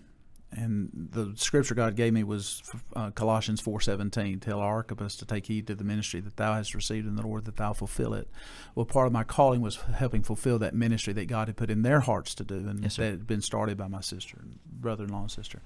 And 0.59 0.91
the 1.13 1.33
scripture 1.37 1.75
God 1.75 1.95
gave 1.95 2.13
me 2.13 2.25
was 2.25 2.63
uh, 2.97 3.11
Colossians 3.11 3.61
four 3.61 3.81
seventeen. 3.81 4.41
Tell 4.41 4.59
Archippus 4.59 5.17
to 5.17 5.27
take 5.27 5.47
heed 5.47 5.67
to 5.69 5.75
the 5.75 5.85
ministry 5.85 6.21
that 6.21 6.37
thou 6.37 6.55
hast 6.55 6.75
received 6.75 7.07
in 7.07 7.15
the 7.15 7.23
Lord, 7.23 7.45
that 7.45 7.57
thou 7.57 7.73
fulfill 7.73 8.13
it. 8.15 8.29
Well, 8.75 8.85
part 8.85 9.07
of 9.07 9.13
my 9.13 9.25
calling 9.25 9.61
was 9.61 9.77
helping 9.77 10.23
fulfill 10.23 10.59
that 10.59 10.75
ministry 10.75 11.13
that 11.13 11.27
God 11.27 11.49
had 11.49 11.57
put 11.57 11.71
in 11.71 11.83
their 11.83 12.01
hearts 12.01 12.35
to 12.37 12.45
do, 12.45 12.57
and 12.57 12.83
Yes, 12.83 12.97
that 12.97 13.11
had 13.11 13.27
been 13.27 13.41
started 13.41 13.77
by 13.79 13.87
my 13.87 14.01
sister, 14.01 14.39
brother-in-law, 14.67 15.23
and 15.23 15.31
sister. 15.31 15.63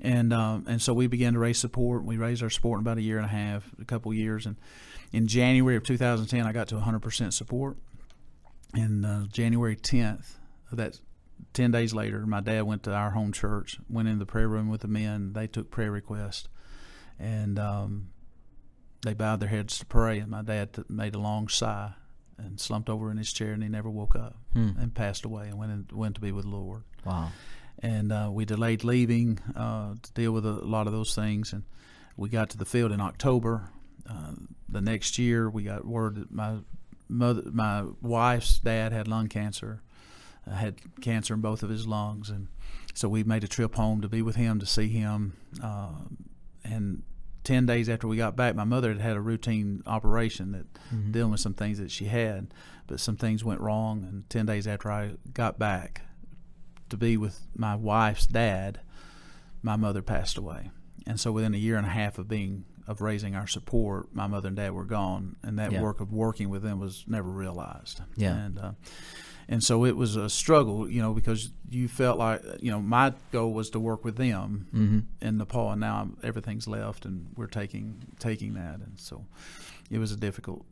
And 0.00 0.32
um, 0.32 0.64
and 0.66 0.82
so 0.82 0.92
we 0.92 1.06
began 1.06 1.34
to 1.34 1.38
raise 1.38 1.58
support. 1.58 2.04
We 2.04 2.16
raised 2.16 2.42
our 2.42 2.50
support 2.50 2.78
in 2.78 2.84
about 2.84 2.98
a 2.98 3.02
year 3.02 3.18
and 3.18 3.26
a 3.26 3.30
half, 3.30 3.70
a 3.80 3.84
couple 3.84 4.12
years, 4.12 4.44
and 4.44 4.56
in 5.12 5.26
January 5.26 5.76
of 5.76 5.84
2010, 5.84 6.46
I 6.46 6.52
got 6.52 6.68
to 6.68 6.76
100% 6.76 7.32
support. 7.32 7.76
And 8.74 9.04
uh, 9.04 9.22
January 9.32 9.76
10th 9.76 10.34
of 10.70 10.76
that 10.78 11.00
ten 11.52 11.70
days 11.70 11.92
later, 11.94 12.26
my 12.26 12.40
dad 12.40 12.62
went 12.62 12.82
to 12.84 12.92
our 12.94 13.10
home 13.10 13.32
church, 13.32 13.78
went 13.88 14.08
in 14.08 14.18
the 14.18 14.26
prayer 14.26 14.48
room 14.48 14.68
with 14.68 14.80
the 14.82 14.88
men. 14.88 15.32
They 15.32 15.46
took 15.46 15.70
prayer 15.70 15.90
requests, 15.90 16.48
and 17.18 17.58
um, 17.58 18.10
they 19.02 19.14
bowed 19.14 19.40
their 19.40 19.48
heads 19.48 19.78
to 19.78 19.86
pray. 19.86 20.18
And 20.18 20.30
my 20.30 20.42
dad 20.42 20.72
t- 20.74 20.82
made 20.88 21.14
a 21.14 21.18
long 21.18 21.48
sigh 21.48 21.92
and 22.38 22.58
slumped 22.58 22.88
over 22.88 23.10
in 23.10 23.16
his 23.16 23.32
chair, 23.32 23.52
and 23.52 23.62
he 23.62 23.68
never 23.68 23.90
woke 23.90 24.16
up 24.16 24.36
Hmm. 24.52 24.70
and 24.78 24.94
passed 24.94 25.24
away 25.24 25.48
and 25.48 25.58
went 25.58 25.72
in, 25.72 25.96
went 25.96 26.14
to 26.16 26.20
be 26.20 26.32
with 26.32 26.44
the 26.44 26.50
Lord. 26.50 26.82
Wow. 27.04 27.30
And 27.82 28.12
uh, 28.12 28.28
we 28.32 28.44
delayed 28.44 28.82
leaving 28.84 29.38
uh, 29.56 29.94
to 30.02 30.12
deal 30.12 30.32
with 30.32 30.44
a 30.44 30.52
lot 30.52 30.86
of 30.86 30.92
those 30.92 31.14
things, 31.14 31.52
and 31.52 31.64
we 32.16 32.28
got 32.28 32.50
to 32.50 32.58
the 32.58 32.64
field 32.66 32.92
in 32.92 33.00
October. 33.00 33.70
Uh, 34.08 34.32
the 34.68 34.80
next 34.80 35.18
year, 35.18 35.48
we 35.48 35.62
got 35.62 35.84
word 35.86 36.16
that 36.16 36.30
my 36.32 36.56
mother, 37.08 37.42
my 37.52 37.84
wife's 38.02 38.58
dad 38.58 38.92
had 38.92 39.06
lung 39.08 39.28
cancer, 39.28 39.82
uh, 40.46 40.54
had 40.54 40.76
cancer 41.00 41.34
in 41.34 41.40
both 41.40 41.62
of 41.62 41.70
his 41.70 41.86
lungs, 41.86 42.30
and 42.30 42.48
so 42.94 43.08
we 43.08 43.24
made 43.24 43.44
a 43.44 43.48
trip 43.48 43.74
home 43.74 44.00
to 44.00 44.08
be 44.08 44.22
with 44.22 44.36
him 44.36 44.58
to 44.58 44.66
see 44.66 44.88
him. 44.88 45.36
Uh, 45.62 45.90
and 46.64 47.02
ten 47.44 47.66
days 47.66 47.88
after 47.88 48.06
we 48.06 48.16
got 48.16 48.36
back, 48.36 48.54
my 48.54 48.64
mother 48.64 48.92
had 48.92 49.00
had 49.00 49.16
a 49.16 49.20
routine 49.20 49.82
operation 49.86 50.52
that 50.52 50.66
Mhm. 50.94 51.12
dealing 51.12 51.30
with 51.32 51.40
some 51.40 51.54
things 51.54 51.78
that 51.78 51.90
she 51.90 52.06
had, 52.06 52.52
but 52.86 53.00
some 53.00 53.16
things 53.16 53.42
went 53.44 53.60
wrong. 53.60 54.04
And 54.04 54.28
ten 54.28 54.46
days 54.46 54.66
after 54.66 54.90
I 54.90 55.12
got 55.32 55.58
back 55.58 56.02
to 56.90 56.96
be 56.96 57.16
with 57.16 57.46
my 57.54 57.74
wife's 57.76 58.26
dad, 58.26 58.80
my 59.62 59.76
mother 59.76 60.02
passed 60.02 60.36
away. 60.36 60.70
And 61.06 61.18
so 61.18 61.32
within 61.32 61.54
a 61.54 61.58
year 61.58 61.76
and 61.76 61.86
a 61.86 61.90
half 61.90 62.18
of 62.18 62.28
being 62.28 62.64
of 62.86 63.00
raising 63.00 63.36
our 63.36 63.46
support, 63.46 64.12
my 64.14 64.26
mother 64.26 64.48
and 64.48 64.56
dad 64.56 64.72
were 64.72 64.84
gone, 64.84 65.36
and 65.44 65.56
that 65.60 65.70
Yeah. 65.70 65.80
work 65.80 66.00
of 66.00 66.12
working 66.12 66.48
with 66.48 66.62
them 66.62 66.80
was 66.80 67.04
never 67.06 67.30
realized. 67.30 68.00
Yeah. 68.16 68.34
And 68.36 68.58
uh, 68.58 68.72
and 69.50 69.62
so 69.62 69.84
it 69.84 69.96
was 69.96 70.16
a 70.16 70.30
struggle, 70.30 70.88
you 70.88 71.02
know, 71.02 71.12
because 71.12 71.50
you 71.68 71.88
felt 71.88 72.16
like 72.18 72.40
you 72.62 72.70
know 72.70 72.80
my 72.80 73.12
goal 73.32 73.52
was 73.52 73.68
to 73.70 73.80
work 73.80 74.04
with 74.04 74.16
them 74.16 74.68
hmm 74.70 75.00
in 75.20 75.36
Nepal, 75.36 75.70
and 75.72 75.80
now 75.80 75.96
I'm, 76.00 76.16
everything's 76.22 76.66
left, 76.66 77.04
and 77.04 77.26
we're 77.36 77.46
taking 77.46 78.02
taking 78.18 78.54
that, 78.54 78.76
and 78.76 78.98
so 78.98 79.26
it 79.90 79.98
was 79.98 80.12
a 80.12 80.16
difficult 80.16 80.64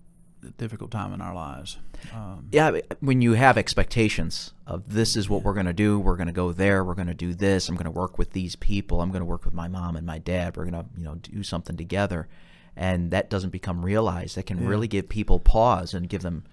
difficult 0.56 0.90
time 0.92 1.12
in 1.12 1.20
our 1.20 1.34
lives. 1.34 1.78
Um, 2.14 2.46
Yeah, 2.52 2.78
when 3.00 3.20
you 3.20 3.32
have 3.32 3.58
expectations 3.58 4.52
of 4.68 4.94
this 4.94 5.16
is 5.16 5.28
what 5.28 5.42
we're 5.42 5.52
going 5.54 5.66
to 5.66 5.72
do, 5.72 5.98
we're 5.98 6.16
going 6.16 6.28
to 6.28 6.32
go 6.32 6.52
there, 6.52 6.84
we're 6.84 6.94
going 6.94 7.08
to 7.08 7.14
do 7.14 7.34
this, 7.34 7.68
I'm 7.68 7.74
going 7.74 7.92
to 7.92 8.00
work 8.00 8.18
with 8.18 8.30
these 8.32 8.54
people, 8.54 9.00
I'm 9.00 9.10
going 9.10 9.20
to 9.20 9.26
work 9.26 9.44
with 9.44 9.54
my 9.54 9.66
mom 9.66 9.96
and 9.96 10.06
my 10.06 10.18
dad, 10.18 10.56
we're 10.56 10.64
going 10.70 10.80
to, 10.84 10.88
you 10.96 11.04
know, 11.04 11.16
do 11.16 11.42
something 11.42 11.76
together. 11.76 12.28
And 12.76 13.10
that 13.10 13.28
doesn't 13.30 13.50
become 13.50 13.84
realized. 13.84 14.36
That 14.36 14.46
can 14.46 14.58
Yeah. 14.62 14.68
really 14.68 14.86
give 14.86 15.08
people 15.08 15.40
pause 15.40 15.92
and 15.92 16.08
give 16.08 16.22
them, 16.22 16.44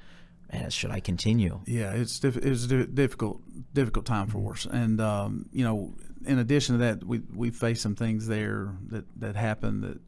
man, 0.60 0.70
should 0.70 0.92
I 0.92 1.00
continue? 1.00 1.62
Yeah, 1.66 1.92
it's 1.94 2.20
diff- 2.20 2.38
it 2.38 2.50
was 2.50 2.72
a 2.72 2.86
difficult 2.88 3.42
difficult 3.74 4.06
time 4.06 4.28
for 4.28 4.54
us, 4.54 4.66
and 4.66 5.00
um, 5.02 5.48
you 5.52 5.64
know, 5.64 5.94
in 6.26 6.40
addition 6.40 6.76
to 6.78 6.80
that, 6.86 7.04
we 7.04 7.22
we 7.34 7.50
faced 7.52 7.82
some 7.82 7.96
things 7.96 8.28
there 8.28 8.76
that 8.90 9.06
that 9.20 9.36
happened 9.36 9.84
that 9.84 10.00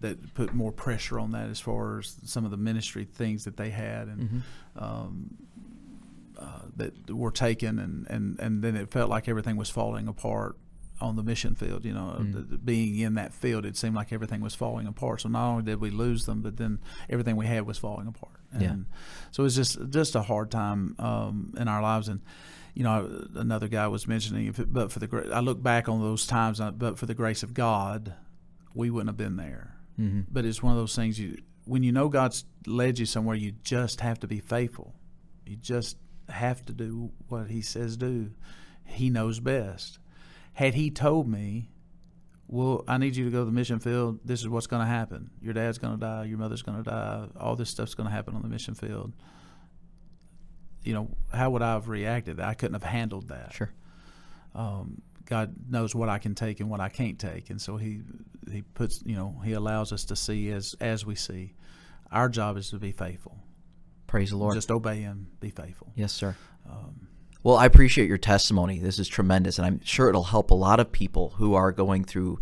that 0.00 0.34
put 0.34 0.54
more 0.54 0.72
pressure 0.72 1.18
on 1.20 1.32
that 1.32 1.48
as 1.50 1.60
far 1.60 1.98
as 1.98 2.16
some 2.24 2.44
of 2.46 2.50
the 2.50 2.56
ministry 2.56 3.04
things 3.04 3.44
that 3.44 3.56
they 3.58 3.68
had 3.70 4.08
and 4.08 4.20
Mhm. 4.76 4.82
um, 4.82 5.36
uh, 6.38 6.60
that 6.76 7.10
were 7.10 7.30
taken, 7.30 7.78
and, 7.78 8.06
and 8.08 8.38
and 8.40 8.62
then 8.62 8.76
it 8.76 8.90
felt 8.90 9.10
like 9.10 9.28
everything 9.28 9.56
was 9.56 9.68
falling 9.68 10.08
apart 10.08 10.56
on 11.00 11.16
the 11.16 11.22
mission 11.22 11.54
field. 11.54 11.84
You 11.84 11.92
know, 11.94 12.16
Mm. 12.18 12.32
the, 12.32 12.40
the- 12.42 12.58
being 12.58 12.98
in 12.98 13.14
that 13.14 13.32
field, 13.34 13.64
it 13.66 13.76
seemed 13.76 13.94
like 13.94 14.12
everything 14.12 14.40
was 14.40 14.54
falling 14.54 14.86
apart. 14.86 15.20
So 15.22 15.28
not 15.28 15.48
only 15.50 15.62
did 15.64 15.80
we 15.80 15.90
lose 15.90 16.24
them, 16.26 16.40
but 16.42 16.56
then 16.56 16.78
everything 17.08 17.36
we 17.36 17.46
had 17.46 17.66
was 17.66 17.78
falling 17.78 18.06
apart. 18.06 18.39
And 18.52 18.62
Yeah. 18.62 18.76
So 19.30 19.42
it 19.42 19.44
was 19.44 19.56
just 19.56 19.78
just 19.90 20.14
a 20.14 20.22
hard 20.22 20.50
time 20.50 20.96
um, 20.98 21.54
in 21.56 21.68
our 21.68 21.82
lives, 21.82 22.08
and 22.08 22.20
you 22.74 22.84
know, 22.84 23.26
another 23.34 23.68
guy 23.68 23.86
was 23.88 24.06
mentioning, 24.06 24.46
if 24.46 24.58
it, 24.58 24.72
but 24.72 24.92
for 24.92 24.98
the 25.00 25.30
I 25.32 25.40
look 25.40 25.62
back 25.62 25.88
on 25.88 26.00
those 26.00 26.26
times, 26.26 26.60
uh, 26.60 26.70
but 26.70 26.98
for 26.98 27.06
the 27.06 27.14
grace 27.14 27.42
of 27.42 27.52
God, 27.54 28.14
we 28.74 28.90
wouldn't 28.90 29.08
have 29.08 29.16
been 29.16 29.36
there. 29.36 29.76
hmm 29.96 30.20
But 30.30 30.44
it's 30.44 30.62
one 30.62 30.72
of 30.72 30.78
those 30.78 30.94
things 30.94 31.18
you 31.18 31.38
when 31.64 31.82
you 31.82 31.92
know 31.92 32.08
God's 32.08 32.44
led 32.66 32.98
you 32.98 33.06
somewhere, 33.06 33.36
you 33.36 33.52
just 33.62 34.00
have 34.00 34.18
to 34.20 34.26
be 34.26 34.40
faithful. 34.40 34.94
You 35.46 35.56
just 35.56 35.96
have 36.28 36.64
to 36.66 36.72
do 36.72 37.12
what 37.28 37.48
He 37.48 37.62
says 37.62 37.96
do. 37.96 38.32
He 38.84 39.10
knows 39.10 39.40
best. 39.40 39.98
Had 40.54 40.74
He 40.74 40.90
told 40.90 41.28
me, 41.28 41.70
"Well, 42.52 42.84
I 42.88 42.98
need 42.98 43.14
you 43.16 43.24
to 43.26 43.30
go 43.30 43.38
to 43.40 43.44
the 43.44 43.52
mission 43.52 43.78
field. 43.78 44.18
This 44.24 44.40
is 44.40 44.48
what's 44.48 44.66
going 44.66 44.82
to 44.82 44.86
happen. 44.88 45.30
Your 45.40 45.54
dad's 45.54 45.78
going 45.78 45.94
to 45.94 46.00
die. 46.00 46.24
Your 46.24 46.38
mother's 46.38 46.62
going 46.62 46.78
to 46.82 46.90
die. 46.90 47.28
All 47.38 47.54
this 47.56 47.70
stuff's 47.70 47.94
going 47.94 48.08
to 48.08 48.12
happen 48.14 48.34
on 48.34 48.42
the 48.42 48.48
mission 48.48 48.74
field." 48.74 49.12
You 50.82 50.94
know, 50.94 51.10
how 51.32 51.50
would 51.50 51.62
I 51.62 51.72
have 51.74 51.88
reacted? 51.88 52.40
I 52.40 52.54
couldn't 52.54 52.72
have 52.80 52.82
handled 52.90 53.28
that 53.28 53.52
Sure. 53.52 53.70
um, 54.54 55.02
God 55.26 55.54
knows 55.68 55.94
what 55.94 56.08
I 56.08 56.18
can 56.18 56.34
take 56.34 56.58
and 56.60 56.70
what 56.70 56.80
I 56.80 56.88
can't 56.88 57.18
take, 57.18 57.50
and 57.50 57.60
so 57.60 57.76
He 57.76 58.00
He 58.50 58.62
puts 58.62 59.02
you 59.04 59.14
know 59.14 59.40
He 59.44 59.52
allows 59.52 59.92
us 59.92 60.04
to 60.06 60.16
see 60.16 60.50
as 60.50 60.74
as 60.80 61.04
we 61.06 61.14
see. 61.14 61.54
Our 62.10 62.28
job 62.28 62.56
is 62.56 62.70
to 62.70 62.78
be 62.78 62.90
faithful. 62.92 63.38
Praise 64.08 64.30
the 64.30 64.36
Lord. 64.38 64.54
Just 64.56 64.70
obey 64.72 65.02
Him. 65.02 65.28
Be 65.38 65.50
faithful. 65.50 65.92
yes, 65.94 66.12
sir. 66.12 66.34
Um, 66.68 67.06
Well, 67.42 67.56
I 67.56 67.64
appreciate 67.64 68.08
your 68.08 68.18
testimony. 68.18 68.78
This 68.78 68.98
is 68.98 69.08
tremendous, 69.08 69.58
and 69.58 69.66
I'm 69.66 69.80
sure 69.82 70.08
it'll 70.08 70.24
help 70.24 70.50
a 70.50 70.54
lot 70.54 70.78
of 70.80 70.92
people 70.92 71.30
who 71.36 71.54
are 71.54 71.72
going 71.72 72.04
through 72.04 72.38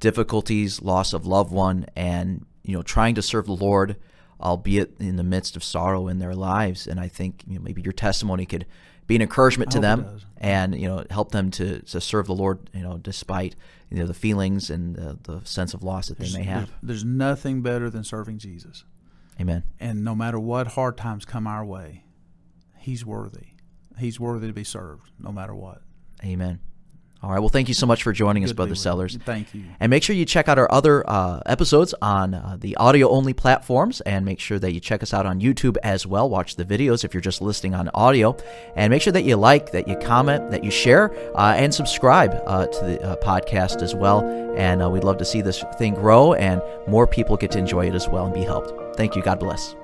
difficulties, 0.00 0.82
loss 0.82 1.12
of 1.12 1.26
loved 1.26 1.52
one, 1.52 1.86
and 1.96 2.44
you 2.62 2.74
know, 2.76 2.82
trying 2.82 3.14
to 3.14 3.22
serve 3.22 3.46
the 3.46 3.52
Lord, 3.52 3.96
albeit 4.40 4.94
in 5.00 5.16
the 5.16 5.22
midst 5.24 5.56
of 5.56 5.64
sorrow 5.64 6.06
in 6.08 6.18
their 6.18 6.34
lives. 6.34 6.86
And 6.86 7.00
I 7.00 7.08
think 7.08 7.44
you 7.46 7.56
know, 7.58 7.62
maybe 7.62 7.82
your 7.82 7.92
testimony 7.92 8.44
could 8.46 8.66
be 9.06 9.16
an 9.16 9.22
encouragement 9.22 9.70
to 9.72 9.78
I 9.78 9.82
them, 9.82 10.20
and 10.38 10.78
you 10.78 10.86
know, 10.86 11.04
help 11.10 11.32
them 11.32 11.50
to, 11.52 11.80
to 11.80 12.00
serve 12.00 12.26
the 12.26 12.34
Lord. 12.34 12.68
You 12.74 12.82
know, 12.82 12.98
despite 12.98 13.56
you 13.90 13.98
know 13.98 14.06
the 14.06 14.14
feelings 14.14 14.68
and 14.70 14.94
the, 14.96 15.18
the 15.22 15.40
sense 15.46 15.72
of 15.72 15.82
loss 15.82 16.08
that 16.08 16.18
they 16.18 16.30
may 16.32 16.44
have. 16.44 16.66
there's- 16.66 16.78
there's 16.82 17.04
nothing 17.04 17.62
better 17.62 17.88
than 17.88 18.04
serving 18.04 18.38
Jesus, 18.38 18.84
Amen. 19.40 19.64
and 19.80 20.04
no 20.04 20.14
matter 20.14 20.38
what 20.38 20.68
hard 20.68 20.96
times 20.98 21.24
come 21.24 21.46
our 21.46 21.64
way, 21.64 22.04
He's 22.78 23.06
worthy. 23.06 23.46
He's 23.98 24.18
worthy 24.18 24.46
to 24.46 24.52
be 24.52 24.64
served, 24.64 25.10
no 25.18 25.32
matter 25.32 25.54
what. 25.54 25.82
Amen. 26.24 26.60
All 27.22 27.30
right. 27.30 27.38
Well, 27.38 27.50
thank 27.50 27.68
you 27.68 27.74
so 27.74 27.86
much 27.86 28.02
for 28.02 28.12
joining 28.12 28.42
us, 28.42 28.50
Good 28.50 28.54
be 28.54 28.62
Brother. 28.64 28.74
Sellers. 28.74 29.16
Thank 29.24 29.54
you. 29.54 29.62
And 29.78 29.90
make 29.90 30.02
sure 30.02 30.16
you 30.16 30.24
check 30.24 30.48
out 30.48 30.58
our 30.58 30.70
other 30.72 31.08
uh, 31.08 31.40
episodes 31.46 31.94
on 32.02 32.34
uh, 32.34 32.56
the 32.58 32.74
audio 32.76 33.08
only 33.10 33.32
platforms 33.32 34.00
and 34.00 34.24
make 34.24 34.40
sure 34.40 34.58
that 34.58 34.72
you 34.72 34.80
check 34.80 35.04
us 35.04 35.14
out 35.14 35.24
on 35.24 35.40
YouTube 35.40 35.76
as 35.84 36.04
well. 36.04 36.28
Watch 36.28 36.56
the 36.56 36.64
videos 36.64 37.04
if 37.04 37.14
you're 37.14 37.20
just 37.20 37.40
listening 37.40 37.76
on 37.76 37.88
audio. 37.94 38.36
And 38.74 38.90
make 38.90 39.02
sure 39.02 39.12
that 39.12 39.22
you 39.22 39.36
like, 39.36 39.70
that 39.70 39.86
you 39.86 39.96
comment, 39.98 40.50
that 40.50 40.64
you 40.64 40.72
share, 40.72 41.14
uh, 41.36 41.54
and 41.56 41.72
subscribe 41.72 42.42
uh, 42.44 42.66
to 42.66 42.84
the 42.84 43.00
uh, 43.00 43.16
podcast 43.16 43.82
as 43.82 43.94
well. 43.94 44.28
And 44.56 44.82
uh, 44.82 44.90
we'd 44.90 45.04
love 45.04 45.18
to 45.18 45.24
see 45.24 45.42
this 45.42 45.62
thing 45.78 45.94
grow 45.94 46.34
and 46.34 46.60
more 46.88 47.06
people 47.06 47.36
get 47.36 47.52
to 47.52 47.58
enjoy 47.58 47.86
it 47.86 47.94
as 47.94 48.08
well 48.08 48.24
and 48.24 48.34
be 48.34 48.42
helped. 48.42 48.96
Thank 48.96 49.14
you. 49.14 49.22
God 49.22 49.38
bless. 49.38 49.76